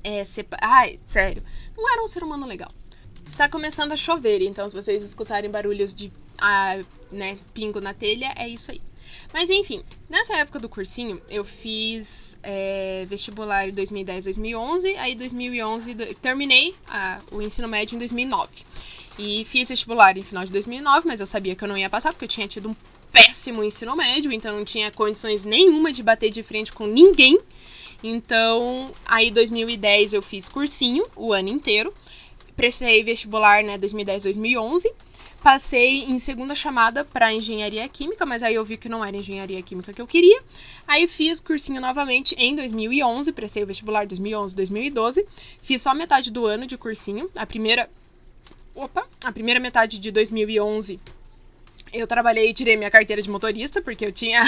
[0.04, 0.58] É, sepa...
[0.60, 1.42] Ai, sério.
[1.74, 2.70] Não era um ser humano legal.
[3.26, 6.78] Está começando a chover, então se vocês escutarem barulhos de ah,
[7.10, 8.80] né, pingo na telha, é isso aí.
[9.32, 15.94] Mas enfim, nessa época do cursinho, eu fiz é, vestibular em 2010, 2011, aí 2011
[16.22, 18.48] terminei a, o ensino médio em 2009.
[19.18, 22.12] E fiz vestibular em final de 2009, mas eu sabia que eu não ia passar,
[22.12, 22.76] porque eu tinha tido um
[23.10, 27.38] péssimo ensino médio, então não tinha condições nenhuma de bater de frente com ninguém.
[28.02, 31.92] Então, aí 2010 eu fiz cursinho o ano inteiro
[32.56, 34.92] prestei vestibular, né, 2010, 2011.
[35.42, 39.62] Passei em segunda chamada para engenharia química, mas aí eu vi que não era engenharia
[39.62, 40.42] química que eu queria.
[40.88, 45.26] Aí fiz cursinho novamente em 2011, prestei o vestibular 2011, 2012.
[45.62, 47.30] Fiz só metade do ano de cursinho.
[47.36, 47.88] A primeira
[48.74, 51.00] Opa, a primeira metade de 2011
[51.92, 54.42] eu trabalhei e tirei minha carteira de motorista, porque eu tinha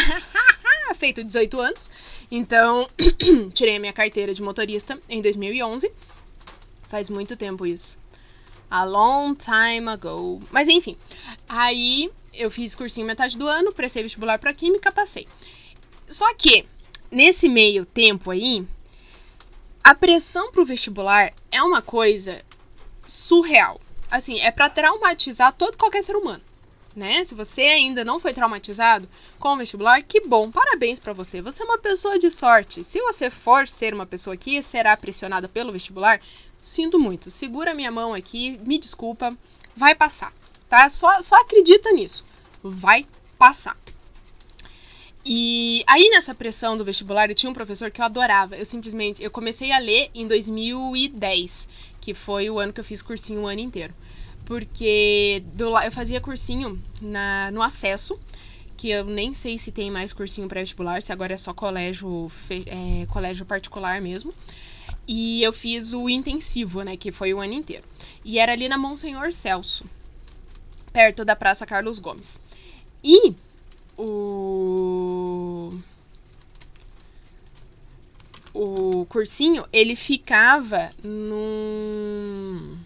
[0.97, 1.90] feito 18 anos.
[2.31, 2.88] Então,
[3.55, 5.90] tirei minha carteira de motorista em 2011.
[6.88, 7.98] Faz muito tempo isso.
[8.70, 10.42] A long time ago.
[10.51, 10.96] Mas enfim,
[11.48, 15.27] aí eu fiz cursinho metade do ano, prestei vestibular para química, passei.
[16.09, 16.64] Só que
[17.11, 18.66] nesse meio tempo aí,
[19.83, 22.42] a pressão pro vestibular é uma coisa
[23.07, 23.81] surreal.
[24.11, 26.42] Assim, é para traumatizar todo qualquer ser humano,
[26.96, 27.24] né?
[27.24, 31.42] Se você ainda não foi traumatizado com o vestibular, que bom, parabéns para você.
[31.42, 32.83] Você é uma pessoa de sorte.
[32.85, 36.20] Se você for ser uma pessoa que será pressionada pelo vestibular,
[36.61, 37.31] Sinto muito.
[37.31, 39.37] Segura minha mão aqui, me desculpa,
[39.77, 40.33] vai passar,
[40.68, 40.88] tá?
[40.88, 42.27] Só, só acredita nisso.
[42.62, 43.07] Vai
[43.38, 43.77] passar.
[45.31, 48.57] E aí nessa pressão do vestibular, eu tinha um professor que eu adorava.
[48.57, 51.68] Eu simplesmente, eu comecei a ler em 2010,
[52.01, 53.94] que foi o ano que eu fiz cursinho o ano inteiro.
[54.47, 58.18] Porque do, eu fazia cursinho na, no acesso,
[58.75, 63.05] que eu nem sei se tem mais cursinho pré-vestibular, se agora é só colégio, é,
[63.07, 64.33] colégio particular mesmo.
[65.09, 66.94] E eu fiz o intensivo, né?
[66.94, 67.85] Que foi o ano inteiro.
[68.23, 69.87] E era ali na Monsenhor Celso,
[70.92, 72.38] perto da Praça Carlos Gomes.
[73.03, 73.33] E
[73.97, 75.73] o.
[78.53, 82.77] O cursinho, ele ficava num.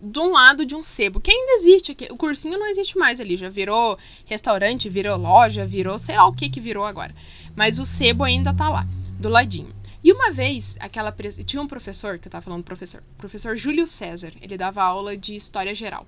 [0.00, 2.08] De um lado de um sebo, que ainda existe aqui.
[2.10, 6.34] O cursinho não existe mais ali, já virou restaurante, virou loja, virou sei lá o
[6.34, 7.14] que que virou agora.
[7.54, 8.86] Mas o sebo ainda tá lá,
[9.18, 9.72] do ladinho.
[10.04, 11.14] E uma vez, aquela
[11.46, 15.36] tinha um professor, que eu tava falando professor, professor Júlio César, ele dava aula de
[15.36, 16.06] história geral.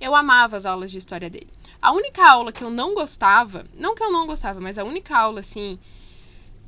[0.00, 1.48] Eu amava as aulas de história dele.
[1.82, 5.16] A única aula que eu não gostava, não que eu não gostava, mas a única
[5.16, 5.78] aula assim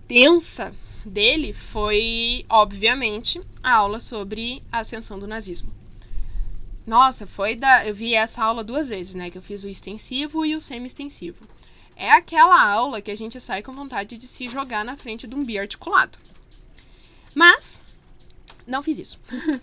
[0.08, 0.74] tensa
[1.04, 5.72] dele foi, obviamente, a aula sobre a ascensão do nazismo.
[6.84, 10.44] Nossa, foi da, eu vi essa aula duas vezes, né, que eu fiz o extensivo
[10.44, 11.46] e o semi-extensivo.
[11.96, 15.34] É aquela aula que a gente sai com vontade de se jogar na frente de
[15.34, 16.18] um biarticulado.
[17.36, 17.82] Mas
[18.66, 19.20] não fiz isso.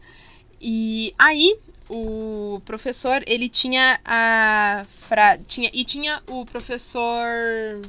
[0.62, 1.58] e aí
[1.90, 5.40] o professor, ele tinha a fra...
[5.40, 7.82] tinha e tinha o professor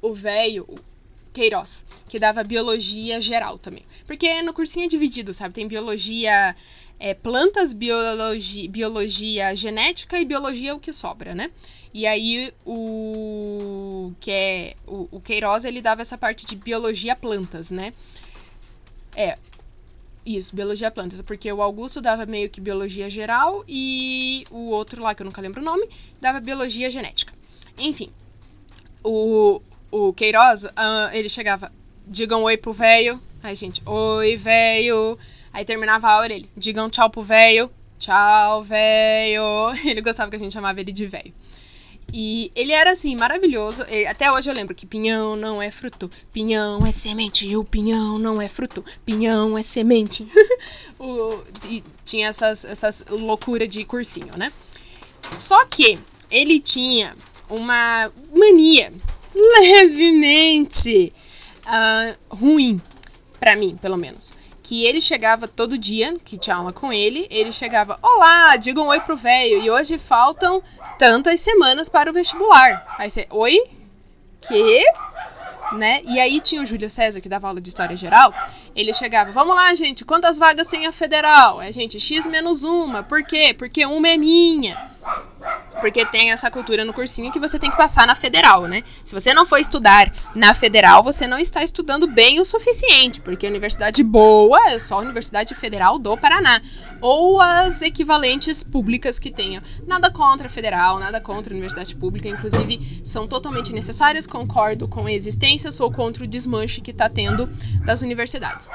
[0.00, 0.64] o velho
[1.34, 3.82] Queiroz, que dava biologia geral também.
[4.06, 5.54] Porque no cursinho é dividido, sabe?
[5.54, 6.54] Tem biologia
[7.00, 11.50] é, plantas, biologia, biologia genética e biologia o que sobra, né?
[11.92, 17.72] E aí o que é o, o Queiroz ele dava essa parte de biologia plantas,
[17.72, 17.92] né?
[19.16, 19.38] É.
[20.24, 25.14] Isso, biologia plantas, porque o Augusto dava meio que biologia geral e o outro lá,
[25.14, 25.88] que eu nunca lembro o nome,
[26.20, 27.32] dava biologia genética.
[27.78, 28.10] Enfim,
[29.04, 30.68] o, o Queiroz, uh,
[31.12, 31.72] ele chegava,
[32.06, 33.22] digam oi pro velho.
[33.42, 35.16] Aí, gente, oi, velho.
[35.52, 37.70] Aí terminava a aula ele, digam tchau pro velho.
[37.98, 39.42] Tchau, velho.
[39.82, 41.32] Ele gostava que a gente chamava ele de velho.
[42.18, 43.84] E ele era assim, maravilhoso.
[44.08, 48.18] até hoje eu lembro que pinhão não é fruto, pinhão é semente, e o pinhão
[48.18, 50.26] não é fruto, pinhão é semente.
[50.98, 54.50] o, e tinha essas, essas loucura de cursinho, né?
[55.34, 55.98] Só que
[56.30, 57.14] ele tinha
[57.50, 58.90] uma mania
[59.34, 61.12] levemente
[61.66, 62.80] uh, ruim,
[63.38, 64.34] para mim, pelo menos.
[64.66, 68.88] Que ele chegava todo dia, que tinha aula com ele, ele chegava, olá, diga um
[68.88, 70.60] oi pro velho, e hoje faltam
[70.98, 72.84] tantas semanas para o vestibular.
[72.98, 73.62] Aí você, oi?
[74.40, 74.84] Que?
[75.70, 76.00] Né?
[76.04, 78.34] E aí tinha o Júlio César, que dava aula de História Geral,
[78.74, 81.62] ele chegava, vamos lá, gente, quantas vagas tem a federal?
[81.62, 83.04] É, gente, X menos uma.
[83.04, 83.54] Por quê?
[83.56, 84.90] Porque uma é minha.
[85.80, 88.82] Porque tem essa cultura no cursinho que você tem que passar na federal, né?
[89.04, 93.46] Se você não for estudar na federal, você não está estudando bem o suficiente, porque
[93.46, 96.60] a universidade boa é só a Universidade Federal do Paraná.
[97.00, 99.62] Ou as equivalentes públicas que tenham.
[99.86, 105.06] Nada contra a federal, nada contra a universidade pública, inclusive são totalmente necessárias, concordo com
[105.06, 107.46] a existência, sou contra o desmanche que está tendo
[107.84, 108.70] das universidades.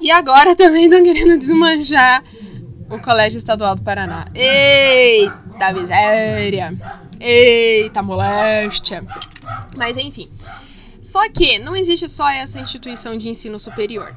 [0.00, 2.22] E agora também estão querendo desmanchar
[2.88, 4.26] o Colégio Estadual do Paraná.
[4.34, 6.74] Eita miséria!
[7.20, 9.04] Eita moléstia!
[9.76, 10.30] Mas enfim.
[11.02, 14.14] Só que não existe só essa instituição de ensino superior.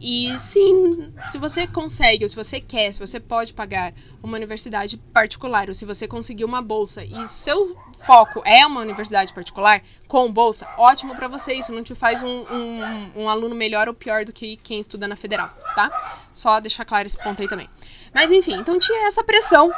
[0.00, 4.96] E sim, se você consegue, ou se você quer, se você pode pagar uma universidade
[4.96, 10.32] particular, ou se você conseguir uma bolsa e seu foco é uma universidade particular com
[10.32, 11.52] bolsa, ótimo para você.
[11.52, 15.06] Isso não te faz um, um, um, aluno melhor ou pior do que quem estuda
[15.06, 16.22] na federal, tá?
[16.32, 17.68] Só deixar claro esse ponto aí também.
[18.14, 19.70] Mas enfim, então tinha essa pressão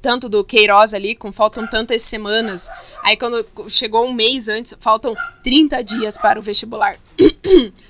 [0.00, 2.68] tanto do Queiroz ali, com faltam tantas semanas.
[3.02, 6.98] Aí quando chegou um mês antes, faltam 30 dias para o vestibular.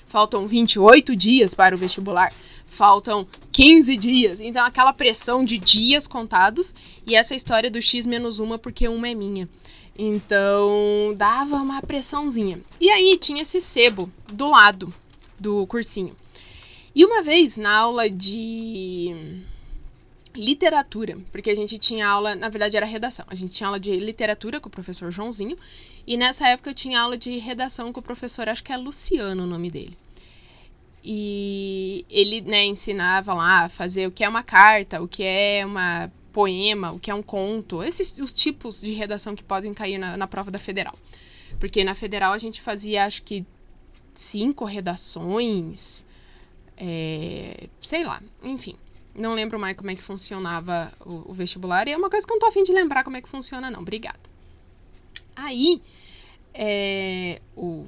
[0.06, 2.32] faltam 28 dias para o vestibular.
[2.66, 4.40] Faltam 15 dias.
[4.40, 6.74] Então aquela pressão de dias contados
[7.06, 9.48] e essa história do X menos uma porque uma é minha.
[9.98, 12.60] Então dava uma pressãozinha.
[12.80, 14.92] E aí tinha esse sebo do lado
[15.38, 16.14] do cursinho.
[16.94, 19.14] E uma vez na aula de
[20.36, 23.24] literatura, porque a gente tinha aula, na verdade era redação.
[23.28, 25.56] A gente tinha aula de literatura com o professor Joãozinho,
[26.06, 29.44] e nessa época eu tinha aula de redação com o professor, acho que é Luciano
[29.44, 29.96] o nome dele.
[31.02, 35.64] E ele, né, ensinava lá a fazer o que é uma carta, o que é
[35.64, 39.98] uma poema, o que é um conto, esses os tipos de redação que podem cair
[39.98, 40.94] na, na prova da federal.
[41.58, 43.46] Porque na federal a gente fazia, acho que,
[44.12, 46.04] cinco redações,
[46.76, 48.76] é, sei lá, enfim.
[49.16, 51.88] Não lembro mais como é que funcionava o, o, vestibular.
[51.88, 53.70] E é uma coisa que eu não tô afim de lembrar como é que funciona,
[53.70, 53.80] não.
[53.80, 54.20] Obrigada.
[55.34, 55.80] Aí,
[56.52, 57.86] é, o,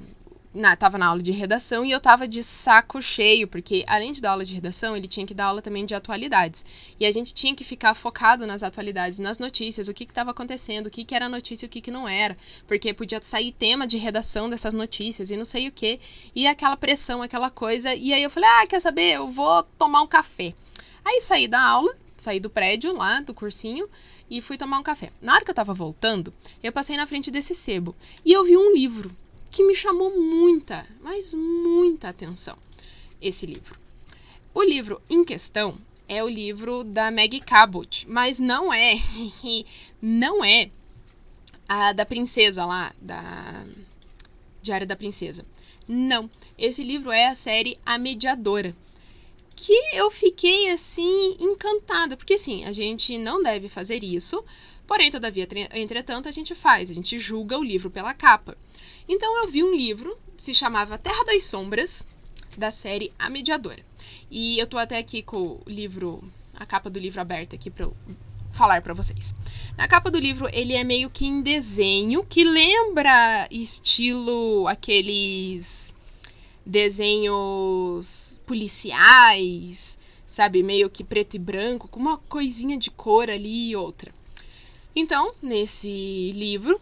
[0.53, 4.21] na, tava na aula de redação e eu tava de saco cheio, porque além de
[4.21, 6.65] dar aula de redação, ele tinha que dar aula também de atualidades.
[6.99, 10.87] E a gente tinha que ficar focado nas atualidades, nas notícias, o que estava acontecendo,
[10.87, 12.35] o que, que era notícia e o que, que não era.
[12.67, 15.99] Porque podia sair tema de redação dessas notícias e não sei o que.
[16.35, 17.93] E aquela pressão, aquela coisa.
[17.93, 19.13] E aí eu falei, ah, quer saber?
[19.13, 20.53] Eu vou tomar um café.
[21.09, 23.89] Aí saí da aula, saí do prédio lá, do cursinho,
[24.29, 25.11] e fui tomar um café.
[25.19, 28.55] Na hora que eu tava voltando, eu passei na frente desse sebo e eu vi
[28.55, 29.11] um livro
[29.49, 32.55] que me chamou muita, mas muita atenção.
[33.19, 33.75] Esse livro.
[34.53, 38.93] O livro em questão é o livro da Maggie Cabot, mas não é,
[39.99, 40.69] não é
[41.67, 43.65] a da princesa lá, da
[44.61, 45.43] Diário da Princesa.
[45.87, 48.75] Não, esse livro é a série A Mediadora,
[49.59, 54.41] que eu fiquei assim encantada, porque sim, a gente não deve fazer isso,
[54.87, 58.57] porém, todavia, entretanto, a gente faz, a gente julga o livro pela capa.
[59.05, 62.07] Então eu vi um livro, se chamava Terra das Sombras,
[62.57, 63.83] da série A Mediadora.
[64.31, 66.23] E eu tô até aqui com o livro,
[66.55, 67.89] a capa do livro aberta aqui para
[68.53, 69.35] falar para vocês.
[69.75, 75.93] Na capa do livro, ele é meio que em desenho, que lembra estilo aqueles
[76.69, 83.75] desenhos policiais, sabe, meio que preto e branco, com uma coisinha de cor ali e
[83.75, 84.13] outra.
[84.95, 86.79] Então, nesse livro,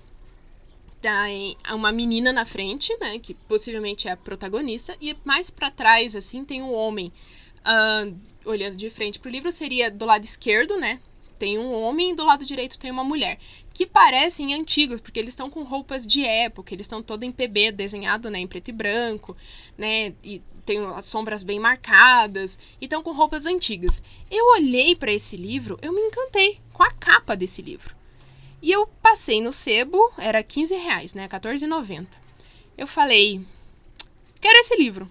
[1.02, 6.16] tem uma menina na frente, né, que possivelmente é a protagonista, e mais para trás,
[6.16, 7.12] assim, tem um homem
[7.60, 11.00] uh, olhando de frente pro livro, seria do lado esquerdo, né,
[11.38, 13.38] tem um homem e do lado direito tem uma mulher,
[13.74, 17.72] que parecem antigos, porque eles estão com roupas de época, eles estão todo em PB,
[17.72, 19.38] desenhado, né, em preto e branco,
[19.78, 24.04] né, e tem as sombras bem marcadas, e estão com roupas antigas.
[24.30, 27.96] Eu olhei para esse livro, eu me encantei com a capa desse livro.
[28.62, 31.28] E eu passei no sebo, era 15 reais, né?
[31.28, 32.08] 14,90.
[32.78, 33.46] Eu falei,
[34.42, 35.10] quero esse livro.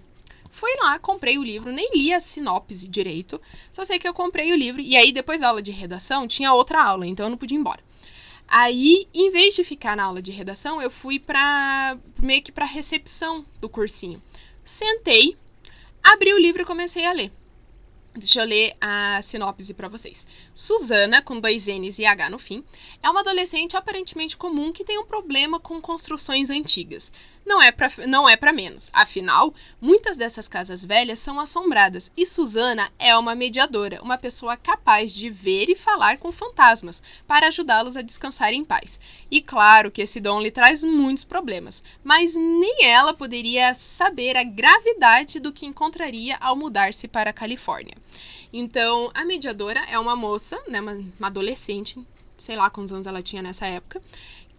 [0.57, 3.39] Fui lá, comprei o livro, nem li a sinopse direito,
[3.71, 4.81] só sei que eu comprei o livro.
[4.81, 7.61] E aí, depois da aula de redação, tinha outra aula, então eu não podia ir
[7.61, 7.79] embora.
[8.47, 12.65] Aí, em vez de ficar na aula de redação, eu fui para meio que para
[12.65, 14.19] recepção do cursinho.
[14.63, 15.37] Sentei,
[16.01, 17.31] abri o livro e comecei a ler.
[18.15, 20.25] Deixa eu ler a sinopse para vocês.
[20.55, 22.63] Susana, com dois N's e H no fim,
[23.03, 27.11] é uma adolescente aparentemente comum que tem um problema com construções antigas.
[27.47, 28.89] Não é para não é para menos.
[28.91, 35.13] Afinal, muitas dessas casas velhas são assombradas e Susana é uma mediadora, uma pessoa capaz
[35.13, 38.99] de ver e falar com fantasmas para ajudá-los a descansar em paz.
[39.31, 44.43] E claro que esse dom lhe traz muitos problemas, mas nem ela poderia saber a
[44.43, 47.95] gravidade do que encontraria ao mudar-se para a Califórnia.
[48.51, 51.97] Então, a mediadora é uma moça, né, uma, uma adolescente,
[52.37, 54.01] sei lá quantos anos ela tinha nessa época,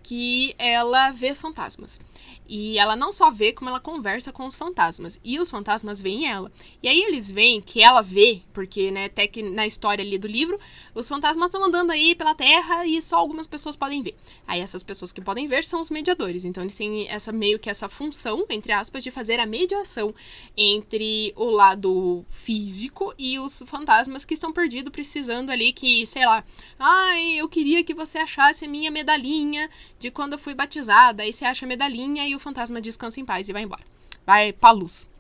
[0.03, 2.01] que ela vê fantasmas.
[2.49, 5.21] E ela não só vê, como ela conversa com os fantasmas.
[5.23, 6.51] E os fantasmas veem ela.
[6.83, 10.27] E aí eles veem que ela vê, porque, né, até que na história ali do
[10.27, 10.59] livro,
[10.95, 14.17] os fantasmas estão andando aí pela terra e só algumas pessoas podem ver.
[14.47, 16.47] Aí essas pessoas que podem ver são os mediadores.
[16.47, 20.15] Então eles têm essa meio que essa função, entre aspas, de fazer a mediação
[20.57, 26.43] entre o lado físico e os fantasmas que estão perdidos, precisando ali que, sei lá,
[26.79, 29.69] ai, eu queria que você achasse a minha medalhinha
[29.99, 31.23] de quando eu fui batizada.
[31.23, 33.85] Aí você acha a medalhinha e o fantasma descansa em paz e vai embora.
[34.27, 35.11] Vai pra luz.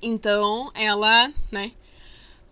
[0.00, 1.72] Então, ela, né,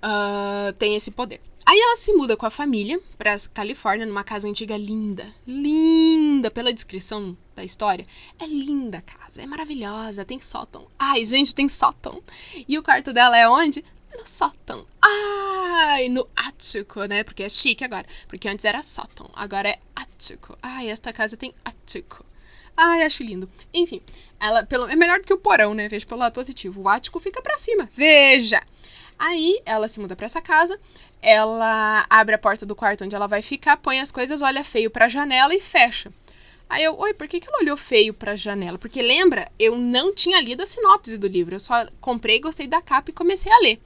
[0.02, 1.40] uh, tem esse poder.
[1.66, 5.32] Aí ela se muda com a família pra Califórnia, numa casa antiga linda.
[5.46, 8.06] Linda, pela descrição da história.
[8.38, 10.88] É linda a casa, é maravilhosa, tem sótão.
[10.98, 12.22] Ai, gente, tem sótão.
[12.66, 13.84] E o quarto dela é onde?
[14.18, 14.86] No sótão.
[15.00, 17.22] Ai, no ático, né?
[17.22, 18.06] Porque é chique agora.
[18.26, 20.58] Porque antes era sótão, agora é ático.
[20.62, 22.24] Ai, esta casa tem ático.
[22.76, 23.48] Ai, acho lindo.
[23.72, 24.00] Enfim,
[24.38, 25.88] ela pelo, é melhor do que o porão, né?
[25.88, 26.80] Veja pelo lado positivo.
[26.82, 27.88] O ático fica para cima.
[27.94, 28.62] Veja!
[29.18, 30.80] Aí ela se muda para essa casa,
[31.20, 34.90] ela abre a porta do quarto onde ela vai ficar, põe as coisas, olha feio
[34.90, 36.10] para a janela e fecha.
[36.70, 38.78] Aí eu, oi, por que, que ela olhou feio para a janela?
[38.78, 42.80] Porque lembra, eu não tinha lido a sinopse do livro, eu só comprei, gostei da
[42.80, 43.78] capa e comecei a ler.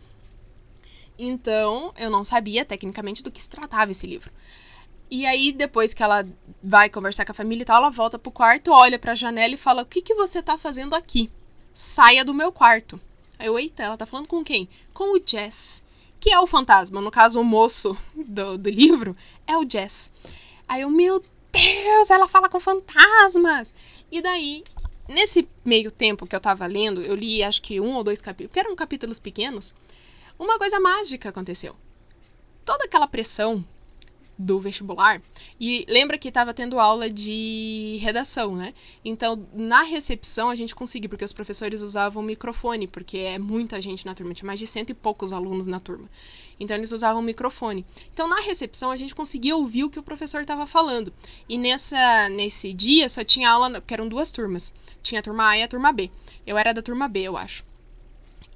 [1.18, 4.30] Então, eu não sabia tecnicamente do que se tratava esse livro.
[5.10, 6.26] E aí, depois que ela
[6.62, 9.58] vai conversar com a família e tal, ela volta pro quarto, olha pra janela e
[9.58, 11.30] fala: O que, que você tá fazendo aqui?
[11.72, 13.00] Saia do meu quarto.
[13.38, 14.68] Aí eu, eita, ela tá falando com quem?
[14.92, 15.82] Com o Jess,
[16.20, 17.00] que é o fantasma.
[17.00, 20.10] No caso, o moço do, do livro é o Jess.
[20.68, 23.74] Aí eu, meu Deus, ela fala com fantasmas!
[24.10, 24.64] E daí,
[25.08, 28.52] nesse meio tempo que eu tava lendo, eu li acho que um ou dois capítulos,
[28.52, 29.74] que eram capítulos pequenos,
[30.38, 31.76] uma coisa mágica aconteceu.
[32.64, 33.64] Toda aquela pressão
[34.38, 35.22] do vestibular.
[35.60, 38.74] E lembra que estava tendo aula de redação, né?
[39.04, 44.04] Então, na recepção a gente conseguiu, porque os professores usavam microfone, porque é muita gente
[44.04, 46.08] na turma, tinha mais de cento e poucos alunos na turma.
[46.58, 47.84] Então, eles usavam microfone.
[48.12, 51.12] Então, na recepção a gente conseguia ouvir o que o professor estava falando.
[51.48, 54.72] E nessa, nesse dia só tinha aula, porque eram duas turmas.
[55.02, 56.10] Tinha a turma A e a turma B.
[56.46, 57.64] Eu era da turma B, eu acho.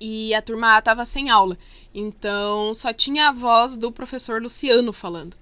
[0.01, 1.59] E a turma A estava sem aula.
[1.93, 5.37] Então, só tinha a voz do professor Luciano falando.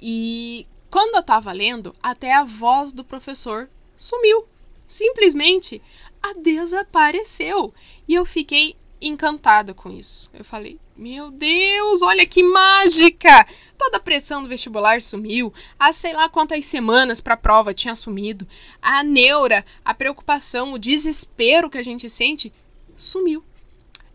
[0.00, 3.68] E quando eu tava lendo, até a voz do professor
[3.98, 4.44] sumiu.
[4.86, 5.82] Simplesmente
[6.22, 7.74] a desapareceu.
[8.06, 10.30] E eu fiquei encantada com isso.
[10.32, 13.46] Eu falei: Meu Deus, olha que mágica!
[13.76, 15.52] Toda a pressão do vestibular sumiu.
[15.78, 18.46] Há sei lá quantas semanas para a prova tinha sumido.
[18.80, 22.52] A neura, a preocupação, o desespero que a gente sente
[22.96, 23.44] sumiu.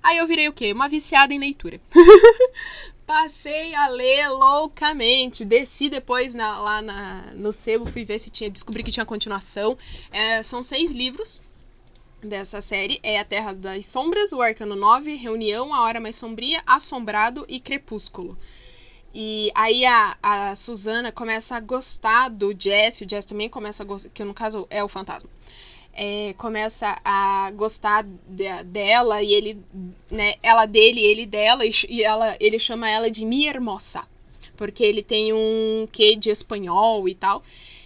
[0.02, 0.74] Aí eu virei o quê?
[0.74, 1.80] Uma viciada em leitura.
[3.12, 5.44] Passei a ler loucamente.
[5.44, 8.50] Desci depois na, lá na, no sebo, fui ver se tinha.
[8.50, 9.78] Descobri que tinha continuação.
[10.10, 11.42] É, são seis livros
[12.24, 13.02] dessa série.
[13.04, 17.60] É A Terra das Sombras, O Arcano 9, Reunião, A Hora Mais Sombria, Assombrado e
[17.60, 18.38] Crepúsculo.
[19.14, 23.86] E aí a, a Susana começa a gostar do Jess, o Jess também começa a
[23.86, 25.30] gostar, que no caso é o fantasma
[25.94, 29.62] é, começa a gostar de, dela e ele,
[30.10, 34.08] né, ela dele, ele dela e ela, ele chama ela de mi hermosa,
[34.56, 37.44] porque ele tem um quê de espanhol e tal.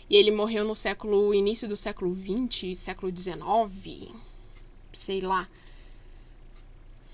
[0.08, 4.12] E ele morreu no século início do século 20, século 19,
[4.93, 5.47] sei lá.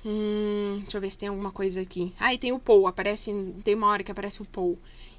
[0.05, 2.11] Hum, deixa eu ver se tem alguma coisa aqui.
[2.19, 3.31] Ah, e tem o Paul, aparece,
[3.63, 4.77] tem uma hora que aparece o Paul.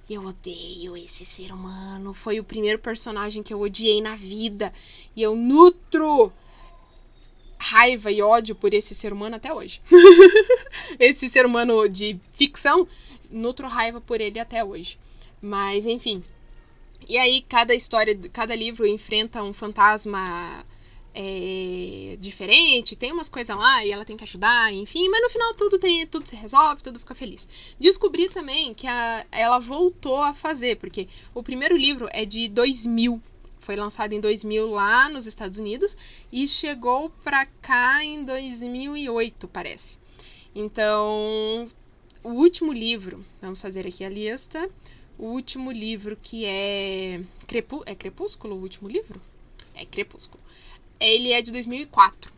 [0.09, 2.13] E eu odeio esse ser humano.
[2.13, 4.73] Foi o primeiro personagem que eu odiei na vida.
[5.15, 6.33] E eu nutro
[7.59, 9.81] raiva e ódio por esse ser humano até hoje.
[10.99, 12.89] esse ser humano de ficção,
[13.31, 14.99] nutro raiva por ele até hoje.
[15.41, 16.25] Mas, enfim.
[17.09, 20.65] E aí, cada história, cada livro enfrenta um fantasma
[21.15, 25.55] é, diferente, tem umas coisas lá e ela tem que ajudar, enfim, mas no final
[25.55, 27.49] tudo tem, tudo se resolve, tudo fica feliz.
[27.79, 33.21] Descobri também que a, ela voltou a fazer, porque o primeiro livro é de 2000,
[33.59, 35.97] foi lançado em 2000 lá nos Estados Unidos
[36.33, 39.99] e chegou pra cá em 2008, parece.
[40.55, 41.69] Então,
[42.23, 44.69] o último livro, vamos fazer aqui a lista.
[45.19, 47.23] O último livro que é.
[47.47, 49.21] Crepú é Crepúsculo o último livro?
[49.75, 50.43] É Crepúsculo.
[51.05, 52.33] Ele é de 2004.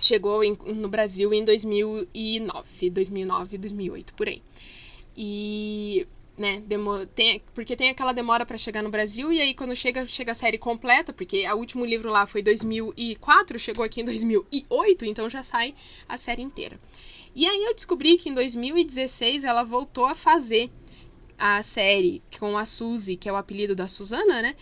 [0.00, 4.42] Chegou em, no Brasil em 2009, 2009, 2008, por aí.
[5.16, 6.06] E
[6.38, 6.62] né?
[7.14, 10.34] tem, porque tem aquela demora para chegar no Brasil e aí quando chega, chega a
[10.34, 15.42] série completa, porque o último livro lá foi 2004, chegou aqui em 2008, então já
[15.42, 15.74] sai
[16.08, 16.78] a série inteira.
[17.34, 20.70] E aí eu descobri que em 2016 ela voltou a fazer
[21.36, 24.56] a série com a Suzy, que é o apelido da Susana, né?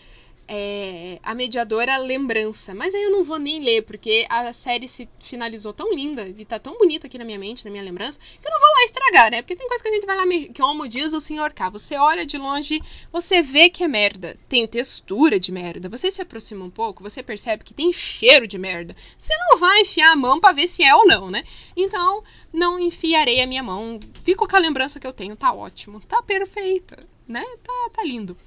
[0.47, 2.73] É, a mediadora lembrança.
[2.73, 6.45] Mas aí eu não vou nem ler, porque a série se finalizou tão linda e
[6.45, 8.83] tá tão bonita aqui na minha mente, na minha lembrança, que eu não vou lá
[8.85, 9.41] estragar, né?
[9.41, 10.23] Porque tem coisa que a gente vai lá,
[10.55, 12.81] como diz o senhor K, você olha de longe,
[13.11, 14.37] você vê que é merda.
[14.47, 15.89] Tem textura de merda.
[15.89, 18.95] Você se aproxima um pouco, você percebe que tem cheiro de merda.
[19.17, 21.43] Você não vai enfiar a mão para ver se é ou não, né?
[21.75, 22.23] Então,
[22.53, 23.99] não enfiarei a minha mão.
[24.23, 25.99] Fico com a lembrança que eu tenho, tá ótimo.
[26.01, 27.43] Tá perfeita, né?
[27.63, 28.37] Tá, tá lindo.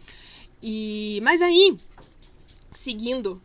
[0.63, 1.77] E, mas aí,
[2.73, 3.41] seguindo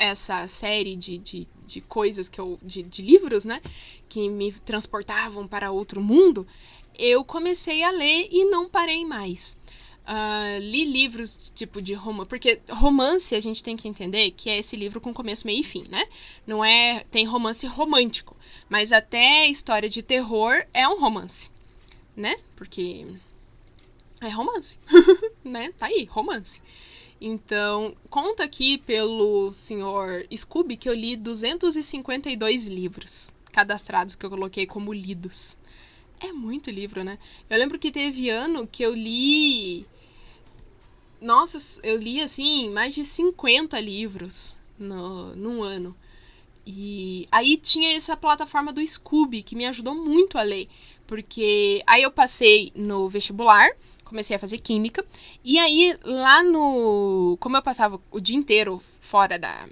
[0.00, 2.58] essa série de, de, de coisas que eu.
[2.62, 3.60] De, de livros, né?
[4.08, 6.46] Que me transportavam para outro mundo,
[6.98, 9.58] eu comecei a ler e não parei mais.
[10.00, 14.58] Uh, li livros tipo de romance, porque romance a gente tem que entender que é
[14.58, 16.04] esse livro com começo, meio e fim, né?
[16.46, 17.04] Não é.
[17.10, 18.36] Tem romance romântico,
[18.68, 21.50] mas até história de terror é um romance,
[22.16, 22.34] né?
[22.56, 23.06] Porque
[24.20, 24.78] é romance,
[25.42, 25.72] né?
[25.78, 26.62] Tá aí, romance.
[27.20, 34.66] Então, conta aqui pelo senhor Scooby que eu li 252 livros cadastrados que eu coloquei
[34.66, 35.56] como lidos.
[36.20, 37.18] É muito livro, né?
[37.48, 39.86] Eu lembro que teve ano que eu li.
[41.20, 45.96] Nossa, eu li assim, mais de 50 livros no, num ano.
[46.66, 50.68] E aí tinha essa plataforma do Scooby que me ajudou muito a ler.
[51.06, 53.70] Porque aí eu passei no vestibular
[54.10, 55.04] comecei a fazer química.
[55.42, 57.36] E aí, lá no.
[57.40, 59.68] Como eu passava o dia inteiro fora da.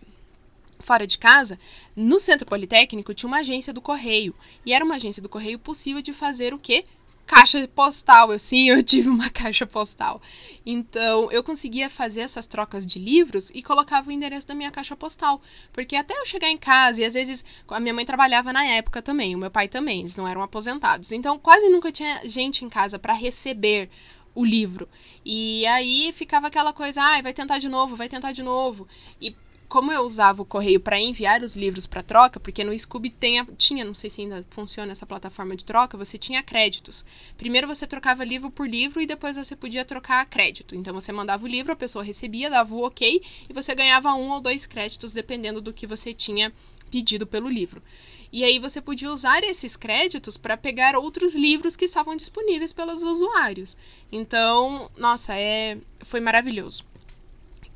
[0.80, 1.58] Fora de casa,
[1.94, 4.34] no centro politécnico tinha uma agência do correio.
[4.64, 6.84] E era uma agência do correio possível de fazer o quê?
[7.28, 8.32] caixa postal.
[8.32, 10.20] Eu sim, eu tive uma caixa postal.
[10.66, 14.96] Então, eu conseguia fazer essas trocas de livros e colocava o endereço da minha caixa
[14.96, 15.40] postal.
[15.72, 19.02] Porque até eu chegar em casa, e às vezes a minha mãe trabalhava na época
[19.02, 21.12] também, o meu pai também, eles não eram aposentados.
[21.12, 23.90] Então, quase nunca tinha gente em casa para receber
[24.38, 24.88] o livro.
[25.24, 28.86] E aí ficava aquela coisa, ah, vai tentar de novo, vai tentar de novo.
[29.20, 29.34] E
[29.68, 33.40] como eu usava o correio para enviar os livros para troca, porque no Scooby tem
[33.40, 37.04] a, tinha, não sei se ainda funciona essa plataforma de troca, você tinha créditos.
[37.36, 40.76] Primeiro você trocava livro por livro e depois você podia trocar crédito.
[40.76, 43.20] Então você mandava o livro, a pessoa recebia, dava o ok
[43.50, 46.52] e você ganhava um ou dois créditos dependendo do que você tinha
[46.92, 47.82] pedido pelo livro.
[48.30, 53.02] E aí você podia usar esses créditos para pegar outros livros que estavam disponíveis pelos
[53.02, 53.76] usuários.
[54.12, 56.84] Então, nossa, é foi maravilhoso.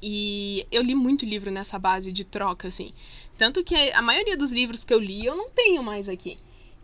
[0.03, 2.93] E eu li muito livro nessa base de troca, assim.
[3.39, 6.39] Tanto que a maioria dos livros que eu li eu não tenho mais aqui.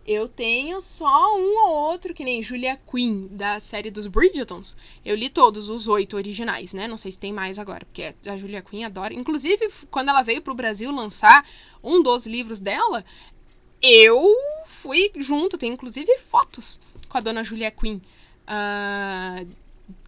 [0.07, 4.75] Eu tenho só um ou outro, que nem Julia Quinn, da série dos Bridgetons.
[5.05, 6.89] Eu li todos os oito originais, né?
[6.89, 9.13] Não sei se tem mais agora, porque a Julia Quinn adora.
[9.13, 11.47] Inclusive, quando ela veio pro Brasil lançar
[11.85, 13.05] um dos livros dela,
[13.83, 18.01] eu fui junto, tem inclusive fotos com a dona Julia Quinn.
[18.47, 19.47] Uh,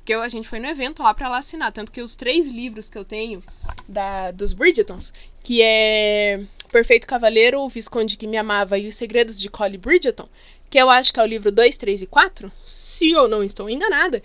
[0.04, 1.72] que eu, a gente foi no evento lá para ela assinar.
[1.72, 3.42] Tanto que os três livros que eu tenho
[3.88, 5.12] da, dos Bridgetons,
[5.42, 10.28] que é Perfeito Cavaleiro, O Visconde que Me Amava e Os Segredos de Collie Bridgeton,
[10.68, 13.68] que eu acho que é o livro 2, 3 e 4, se eu não estou
[13.68, 14.22] enganada,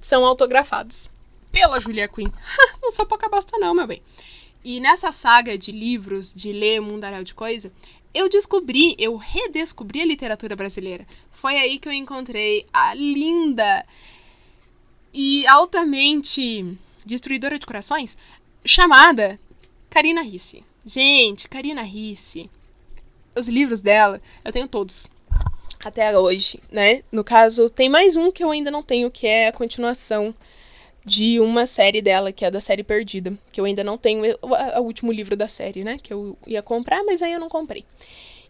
[0.00, 1.10] são autografados
[1.50, 2.30] pela Julia Quinn.
[2.82, 4.02] não sou pouca bosta não, meu bem.
[4.62, 7.72] E nessa saga de livros, de ler mundaréu de coisa,
[8.14, 11.06] eu descobri, eu redescobri a literatura brasileira.
[11.30, 13.86] Foi aí que eu encontrei a linda
[15.12, 18.16] e altamente destruidora de corações
[18.64, 19.38] chamada
[19.88, 20.64] Karina Risse.
[20.84, 22.50] Gente, Karina Risse,
[23.36, 25.08] os livros dela, eu tenho todos
[25.84, 27.02] até hoje, né?
[27.10, 30.34] No caso, tem mais um que eu ainda não tenho, que é a continuação
[31.04, 34.80] de uma série dela, que é da série Perdida, que eu ainda não tenho o,
[34.80, 35.98] último livro da série, né?
[36.02, 37.84] Que eu ia comprar, mas aí eu não comprei.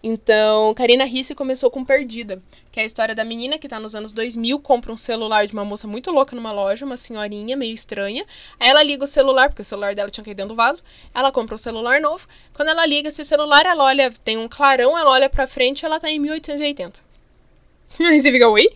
[0.02, 2.42] Então, Karina Risse começou com Perdida,
[2.72, 5.52] que é a história da menina que tá nos anos 2000, compra um celular de
[5.52, 8.24] uma moça muito louca numa loja, uma senhorinha meio estranha.
[8.58, 10.82] Aí ela liga o celular, porque o celular dela tinha caído dentro do vaso.
[11.14, 12.26] Ela compra um celular novo.
[12.54, 15.86] Quando ela liga esse celular, ela olha, tem um clarão, ela olha pra frente e
[15.86, 16.98] ela tá em 1880.
[18.00, 18.70] Aí você fica, oi?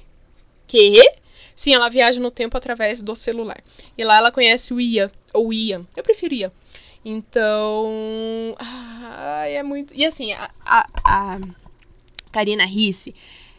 [0.66, 1.24] Que?
[1.57, 3.63] Sim, ela viaja no tempo através do celular.
[3.97, 5.87] E lá ela conhece o Ian, ou Ian.
[5.97, 6.53] Eu prefiro Ian.
[7.05, 8.57] Então.
[8.59, 9.95] Ai, é muito.
[9.95, 11.41] E assim, a, a, a
[12.33, 13.15] Karina Risse,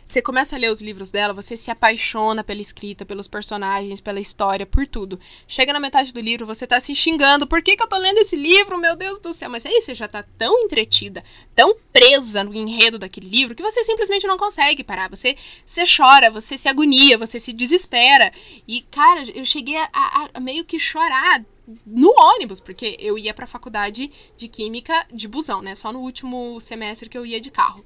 [0.08, 4.20] Você começa a ler os livros dela, você se apaixona pela escrita, pelos personagens, pela
[4.20, 5.20] história, por tudo.
[5.48, 7.48] Chega na metade do livro, você tá se xingando.
[7.48, 8.78] Por que, que eu tô lendo esse livro?
[8.78, 9.50] Meu Deus do céu.
[9.50, 13.84] Mas aí você já tá tão entretida, tão presa no enredo daquele livro, que você
[13.84, 15.10] simplesmente não consegue parar.
[15.10, 15.36] Você,
[15.66, 18.32] você chora, você se agonia, você se desespera.
[18.68, 21.44] E, cara, eu cheguei a, a, a meio que chorar
[21.86, 25.74] no ônibus, porque eu ia pra faculdade de química de busão, né?
[25.74, 27.84] Só no último semestre que eu ia de carro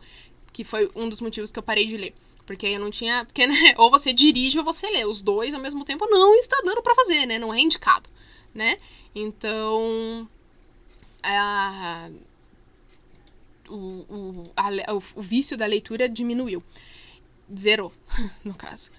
[0.51, 2.13] que foi um dos motivos que eu parei de ler.
[2.45, 3.25] Porque eu não tinha.
[3.25, 5.05] Porque, né, ou você dirige ou você lê.
[5.05, 7.37] Os dois ao mesmo tempo não está dando para fazer, né?
[7.37, 8.09] Não é indicado,
[8.53, 8.77] né?
[9.13, 10.27] Então.
[11.21, 12.09] A,
[13.67, 16.63] o, o, a, o, o vício da leitura diminuiu.
[17.55, 17.93] Zerou,
[18.43, 18.91] no caso.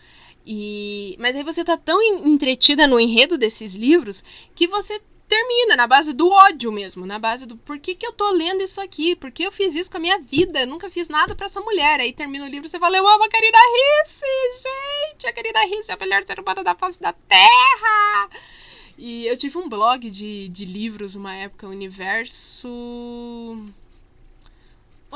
[0.46, 4.24] E, mas aí você tá tão entretida no enredo desses livros
[4.55, 5.01] que você
[5.31, 8.64] termina na base do ódio mesmo, na base do por que, que eu tô lendo
[8.64, 11.37] isso aqui, por que eu fiz isso com a minha vida, eu nunca fiz nada
[11.37, 12.01] para essa mulher.
[12.01, 13.59] Aí termina o livro e você fala, eu amo a Karina
[14.03, 14.26] Risse,
[15.12, 18.28] gente, a Karina Risse é a melhor ser humana da face da Terra.
[18.99, 22.68] E eu tive um blog de, de livros uma época, Universo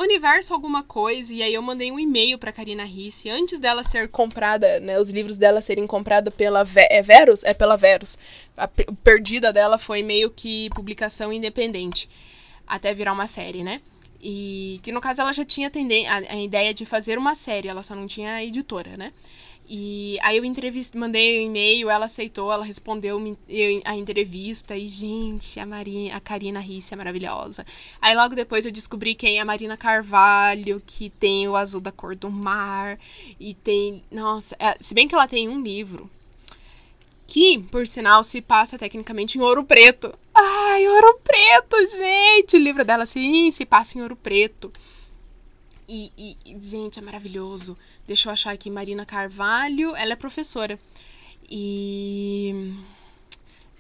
[0.01, 4.09] universo alguma coisa, e aí eu mandei um e-mail pra Karina Risse, antes dela ser
[4.09, 7.45] comprada, né, os livros dela serem comprados pela Ve é Verus?
[7.45, 8.19] É pela Verus.
[8.57, 12.09] A perdida dela foi meio que publicação independente,
[12.67, 13.81] até virar uma série, né?
[14.21, 17.83] E que no caso ela já tinha a, a ideia de fazer uma série, ela
[17.83, 19.13] só não tinha editora, né?
[19.67, 20.95] E aí eu entrevist...
[20.95, 23.19] mandei um e-mail, ela aceitou, ela respondeu
[23.85, 24.77] a entrevista.
[24.77, 27.65] E, gente, a Marina, a Karina Risse é maravilhosa.
[28.01, 31.91] Aí logo depois eu descobri quem é a Marina Carvalho, que tem o azul da
[31.91, 32.99] cor do mar.
[33.41, 34.03] E tem.
[34.11, 34.77] Nossa, é...
[34.81, 36.11] se bem que ela tem um livro.
[37.27, 40.15] Que, por sinal, se passa tecnicamente em ouro preto.
[40.35, 42.57] Ai, ouro preto, gente!
[42.57, 44.71] O livro dela, sim, se passa em ouro preto.
[45.89, 47.77] E, e, gente, é maravilhoso.
[48.07, 50.79] Deixa eu achar aqui, Marina Carvalho, ela é professora.
[51.51, 52.75] E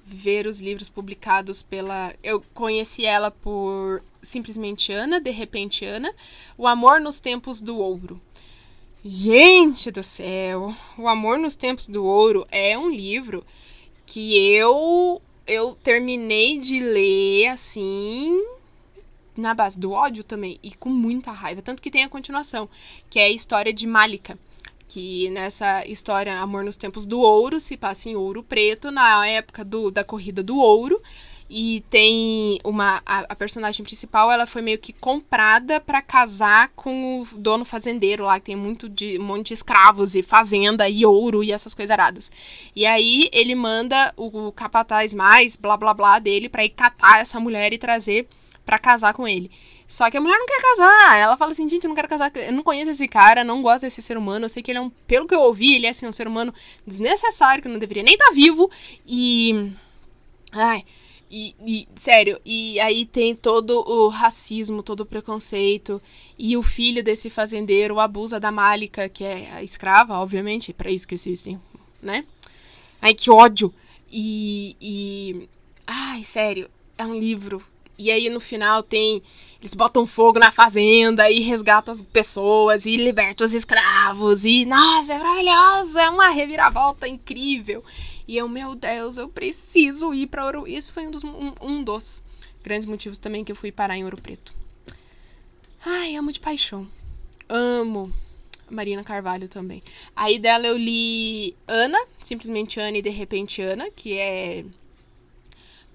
[0.06, 2.14] ver os livros publicados pela.
[2.22, 6.12] Eu conheci ela por Simplesmente Ana, De Repente Ana,
[6.58, 8.20] O Amor nos Tempos do Ouro.
[9.04, 10.74] Gente do céu!
[10.96, 13.44] O Amor nos Tempos do Ouro é um livro
[14.06, 18.42] que eu eu terminei de ler assim
[19.36, 21.62] na base do ódio também e com muita raiva.
[21.62, 22.68] Tanto que tem a continuação,
[23.10, 24.38] que é a história de Malika.
[24.86, 29.64] Que nessa história, Amor nos Tempos do Ouro, se passa em Ouro Preto, na época
[29.64, 31.00] do, da corrida do ouro.
[31.48, 33.02] E tem uma.
[33.04, 38.24] A, a personagem principal, ela foi meio que comprada para casar com o dono fazendeiro
[38.24, 41.74] lá, que tem muito de, um monte de escravos e fazenda e ouro e essas
[41.74, 42.32] coisas aradas.
[42.74, 47.20] E aí ele manda o, o capataz mais, blá blá blá, dele para ir catar
[47.20, 48.26] essa mulher e trazer
[48.64, 49.50] para casar com ele.
[49.86, 51.16] Só que a mulher não quer casar.
[51.18, 52.32] Ela fala assim, gente, eu não quero casar.
[52.34, 54.46] Eu não conheço esse cara, não gosto desse ser humano.
[54.46, 54.90] Eu sei que ele é um.
[54.90, 56.52] Pelo que eu ouvi, ele é assim, um ser humano
[56.86, 58.70] desnecessário, que não deveria nem estar tá vivo.
[59.06, 59.72] E.
[60.52, 60.84] Ai.
[61.30, 66.00] E, e, sério, e aí tem todo o racismo, todo o preconceito.
[66.38, 71.08] E o filho desse fazendeiro abusa da Málica, que é a escrava, obviamente, para isso
[71.08, 71.60] que existem,
[72.00, 72.24] né?
[73.02, 73.74] Ai, que ódio!
[74.10, 75.48] E, e.
[75.86, 77.62] Ai, sério, é um livro
[77.98, 79.22] e aí no final tem.
[79.60, 84.44] Eles botam fogo na fazenda e resgatam as pessoas e libertam os escravos.
[84.44, 85.98] E, nossa, é maravilhoso!
[85.98, 87.82] É uma reviravolta incrível.
[88.28, 90.68] E eu, meu Deus, eu preciso ir para Ouro.
[90.68, 92.22] Isso foi um dos, um, um dos
[92.62, 94.52] grandes motivos também que eu fui parar em Ouro Preto.
[95.84, 96.86] Ai, amo de paixão.
[97.48, 98.12] Amo.
[98.70, 99.82] Marina Carvalho também.
[100.16, 104.64] Aí dela eu li Ana, simplesmente Ana e de repente Ana, que é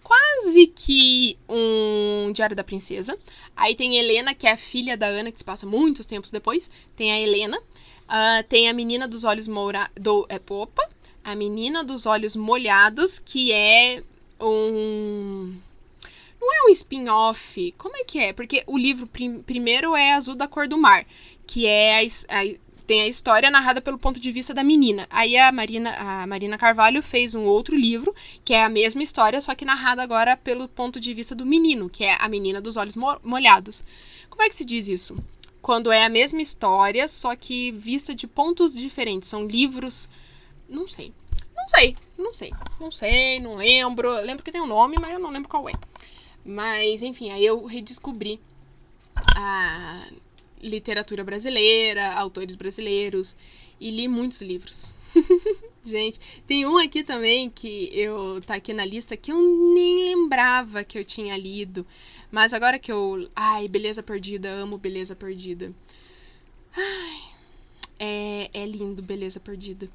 [0.10, 3.16] quase que um Diário da Princesa.
[3.56, 6.72] Aí tem Helena, que é a filha da Ana, que se passa muitos tempos depois.
[6.96, 7.60] Tem a Helena.
[7.60, 9.88] Uh, tem a Menina dos Olhos Moura...
[9.94, 10.90] do é, Opa!
[11.24, 14.02] A Menina dos Olhos Molhados, que é
[14.42, 15.56] um...
[16.42, 17.72] Não é um spin-off.
[17.78, 18.34] Como é que é?
[18.34, 21.06] Porque o livro prim primeiro é Azul da Cor do Mar,
[21.46, 22.56] que é a, a
[22.90, 25.06] tem a história narrada pelo ponto de vista da menina.
[25.12, 29.40] Aí a Marina, a Marina Carvalho fez um outro livro, que é a mesma história,
[29.40, 32.78] só que narrada agora pelo ponto de vista do menino, que é a menina dos
[32.78, 33.86] olhos molhados.
[34.28, 35.24] Como é que se diz isso?
[35.62, 39.30] Quando é a mesma história, só que vista de pontos diferentes.
[39.30, 40.10] São livros.
[40.68, 41.14] Não sei.
[41.56, 41.96] Não sei.
[42.18, 42.52] Não sei.
[42.80, 44.10] Não sei, não lembro.
[44.22, 45.74] Lembro que tem um nome, mas eu não lembro qual é.
[46.44, 48.40] Mas, enfim, aí eu redescobri
[49.36, 50.08] a
[50.62, 53.36] literatura brasileira, autores brasileiros
[53.80, 54.94] e li muitos livros.
[55.84, 59.38] Gente, tem um aqui também que eu tá aqui na lista que eu
[59.74, 61.86] nem lembrava que eu tinha lido,
[62.32, 65.74] mas agora que eu, ai, Beleza Perdida, amo Beleza Perdida.
[66.76, 67.22] Ai,
[68.00, 69.90] É, é lindo, Beleza Perdida.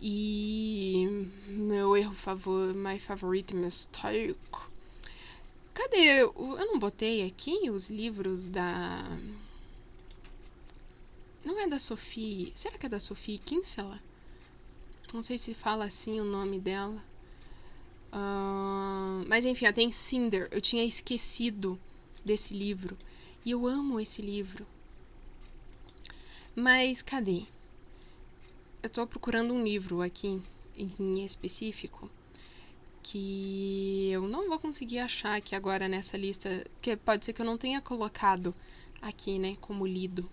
[0.00, 4.34] E meu erro favor, my favorite mistake.
[5.74, 6.22] Cadê?
[6.22, 9.04] Eu não botei aqui os livros da.
[11.44, 12.52] Não é da Sophie.
[12.54, 14.00] Será que é da Sophie Kinsella?
[15.12, 17.02] Não sei se fala assim o nome dela.
[18.12, 20.48] Uh, mas enfim, ó, tem Cinder.
[20.50, 21.78] Eu tinha esquecido
[22.24, 22.96] desse livro.
[23.44, 24.66] E eu amo esse livro.
[26.54, 27.44] Mas cadê?
[28.82, 30.42] Eu tô procurando um livro aqui
[30.76, 32.10] em específico
[33.02, 37.46] que eu não vou conseguir achar aqui agora nessa lista, que pode ser que eu
[37.46, 38.54] não tenha colocado
[39.00, 40.28] aqui, né, como lido.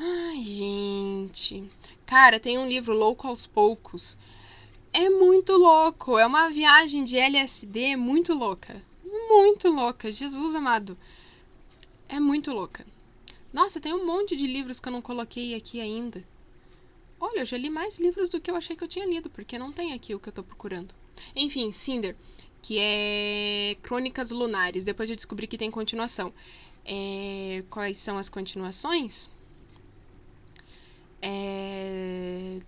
[0.00, 1.68] Ai, gente.
[2.06, 4.16] Cara, tem um livro Louco aos Poucos.
[4.92, 6.16] É muito louco.
[6.16, 8.80] É uma viagem de LSD muito louca.
[9.04, 10.12] Muito louca.
[10.12, 10.96] Jesus amado.
[12.08, 12.86] É muito louca.
[13.52, 16.22] Nossa, tem um monte de livros que eu não coloquei aqui ainda.
[17.18, 19.58] Olha, eu já li mais livros do que eu achei que eu tinha lido, porque
[19.58, 20.94] não tem aqui o que eu tô procurando.
[21.34, 22.14] Enfim, Cinder,
[22.62, 24.84] que é Crônicas Lunares.
[24.84, 26.32] Depois eu descobri que tem continuação.
[26.84, 27.64] É...
[27.68, 29.28] Quais são as continuações?
[31.20, 32.58] É...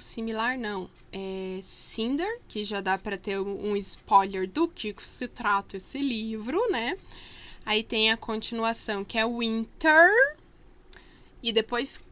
[0.00, 0.88] Similar, não.
[1.12, 6.60] É Cinder, que já dá para ter um spoiler do que se trata esse livro,
[6.70, 6.96] né?
[7.64, 10.36] Aí tem a continuação, que é Winter.
[11.42, 12.04] E depois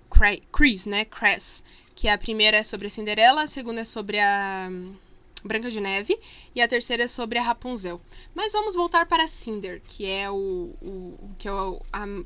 [0.52, 1.04] Chris, né?
[1.04, 1.62] Cress.
[1.94, 4.70] Que a primeira é sobre a Cinderela, a segunda é sobre a
[5.44, 6.18] Branca de Neve
[6.54, 8.00] e a terceira é sobre a Rapunzel.
[8.34, 12.24] Mas vamos voltar para Cinder, que é o, o que eu am,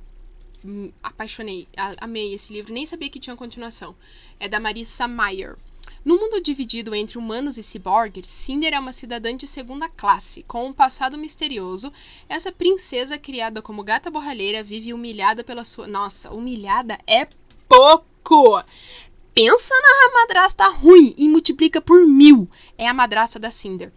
[1.03, 3.95] apaixonei, amei esse livro, nem sabia que tinha continuação.
[4.39, 5.57] É da Marissa Mayer.
[6.05, 10.67] No mundo dividido entre humanos e ciborgues, Cinder é uma cidadã de segunda classe, com
[10.67, 11.93] um passado misterioso.
[12.29, 15.89] Essa princesa, criada como gata borralheira, vive humilhada pela sua.
[15.89, 17.27] Nossa, humilhada é
[17.69, 18.63] pouco!
[19.37, 22.49] pensa na madrasta ruim e multiplica por mil.
[22.79, 23.93] É a madrasta da Cinder.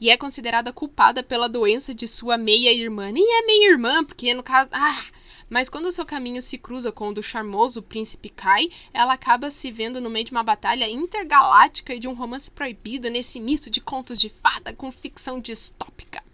[0.00, 3.12] E é considerada culpada pela doença de sua meia-irmã.
[3.12, 4.68] Nem é meia-irmã, porque no caso.
[4.72, 5.04] Ah!
[5.52, 9.70] Mas quando seu caminho se cruza com o do charmoso príncipe Kai, ela acaba se
[9.70, 13.78] vendo no meio de uma batalha intergaláctica e de um romance proibido nesse misto de
[13.78, 16.24] contos de fada com ficção distópica.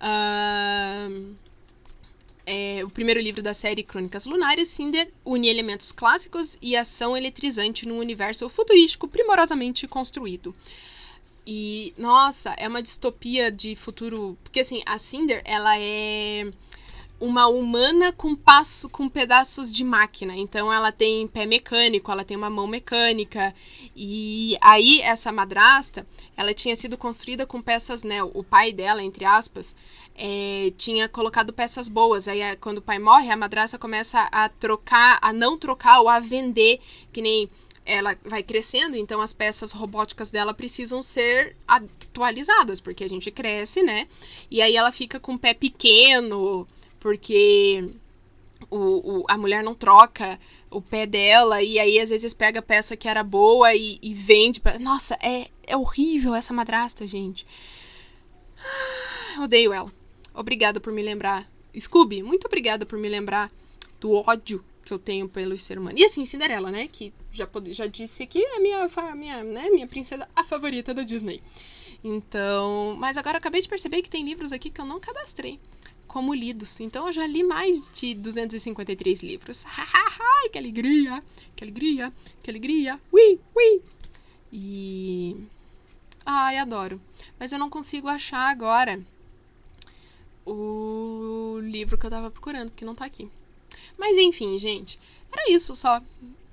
[0.00, 1.36] Uh
[2.44, 7.86] é, o primeiro livro da série Crônicas Lunares, Cinder une elementos clássicos e ação eletrizante
[7.86, 10.54] num universo futurístico primorosamente construído.
[11.46, 14.36] E, nossa, é uma distopia de futuro.
[14.42, 16.50] Porque, assim, a Cinder, ela é
[17.24, 20.36] uma humana com passo com pedaços de máquina.
[20.36, 23.54] Então ela tem pé mecânico, ela tem uma mão mecânica.
[23.96, 26.06] E aí essa madrasta,
[26.36, 28.22] ela tinha sido construída com peças, né?
[28.22, 29.74] O pai dela, entre aspas,
[30.14, 32.28] é, tinha colocado peças boas.
[32.28, 36.20] Aí quando o pai morre, a madrasta começa a trocar, a não trocar ou a
[36.20, 36.78] vender,
[37.12, 37.48] que nem
[37.86, 43.82] ela vai crescendo, então as peças robóticas dela precisam ser atualizadas, porque a gente cresce,
[43.82, 44.08] né?
[44.50, 46.66] E aí ela fica com o pé pequeno,
[47.04, 47.90] porque
[48.70, 50.40] o, o, a mulher não troca
[50.70, 54.14] o pé dela, e aí às vezes pega a peça que era boa e, e
[54.14, 54.58] vende.
[54.58, 54.78] Pra...
[54.78, 57.46] Nossa, é, é horrível essa madrasta, gente.
[58.58, 59.92] Ah, odeio ela.
[60.32, 61.46] Obrigada por me lembrar.
[61.78, 63.52] Scooby, muito obrigada por me lembrar
[64.00, 65.98] do ódio que eu tenho pelo ser humano.
[65.98, 66.88] E assim, Cinderela, né?
[66.88, 71.42] Que já, já disse aqui, é minha, minha, né, minha princesa a favorita da Disney.
[72.02, 75.60] Então, mas agora acabei de perceber que tem livros aqui que eu não cadastrei
[76.14, 76.78] como lidos.
[76.78, 79.64] Então eu já li mais de 253 livros.
[80.52, 81.24] Que alegria!
[81.56, 82.12] Que alegria!
[82.40, 83.00] Que alegria!
[83.10, 83.82] Ui, ui!
[84.52, 85.36] E.
[86.24, 87.00] Ai, adoro.
[87.40, 89.02] Mas eu não consigo achar agora
[90.46, 93.28] o livro que eu tava procurando, porque não tá aqui.
[93.98, 95.00] Mas enfim, gente,
[95.32, 96.00] era isso só.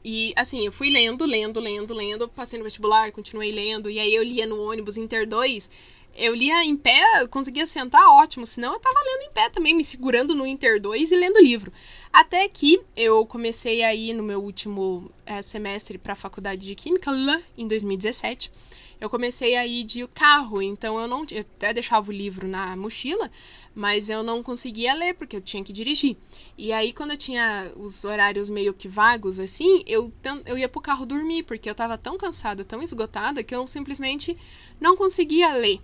[0.04, 4.16] E assim, eu fui lendo, lendo, lendo, lendo, passei no vestibular, continuei lendo, e aí
[4.16, 5.70] eu lia no ônibus Inter 2
[6.16, 9.74] eu lia em pé, eu conseguia sentar ótimo, senão eu tava lendo em pé também,
[9.74, 11.72] me segurando no Inter 2 e lendo livro.
[12.12, 16.76] Até que eu comecei a ir no meu último é, semestre para a faculdade de
[16.76, 18.52] Química, lá em 2017.
[19.00, 21.26] Eu comecei a ir de carro, então eu não.
[21.32, 23.32] Eu até deixava o livro na mochila,
[23.74, 26.16] mas eu não conseguia ler porque eu tinha que dirigir.
[26.56, 30.14] E aí, quando eu tinha os horários meio que vagos, assim, eu,
[30.46, 34.38] eu ia pro carro dormir, porque eu tava tão cansada, tão esgotada, que eu simplesmente
[34.80, 35.82] não conseguia ler.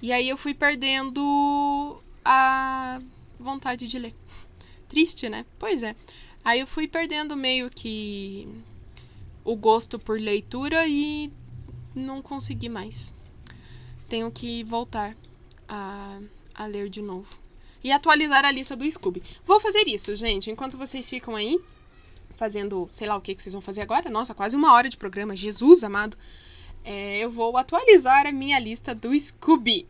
[0.00, 3.00] E aí eu fui perdendo a
[3.38, 4.14] vontade de ler.
[4.88, 5.44] Triste, né?
[5.58, 5.94] Pois é.
[6.44, 8.46] Aí eu fui perdendo meio que
[9.44, 11.32] o gosto por leitura e
[11.94, 13.14] não consegui mais.
[14.08, 15.14] Tenho que voltar
[15.68, 16.18] a,
[16.54, 17.28] a ler de novo.
[17.82, 19.22] E atualizar a lista do Scooby.
[19.46, 21.60] Vou fazer isso, gente, enquanto vocês ficam aí
[22.36, 24.96] fazendo, sei lá o que, que vocês vão fazer agora, nossa, quase uma hora de
[24.96, 26.16] programa, Jesus amado,
[26.84, 29.88] é, eu vou atualizar a minha lista do Scooby.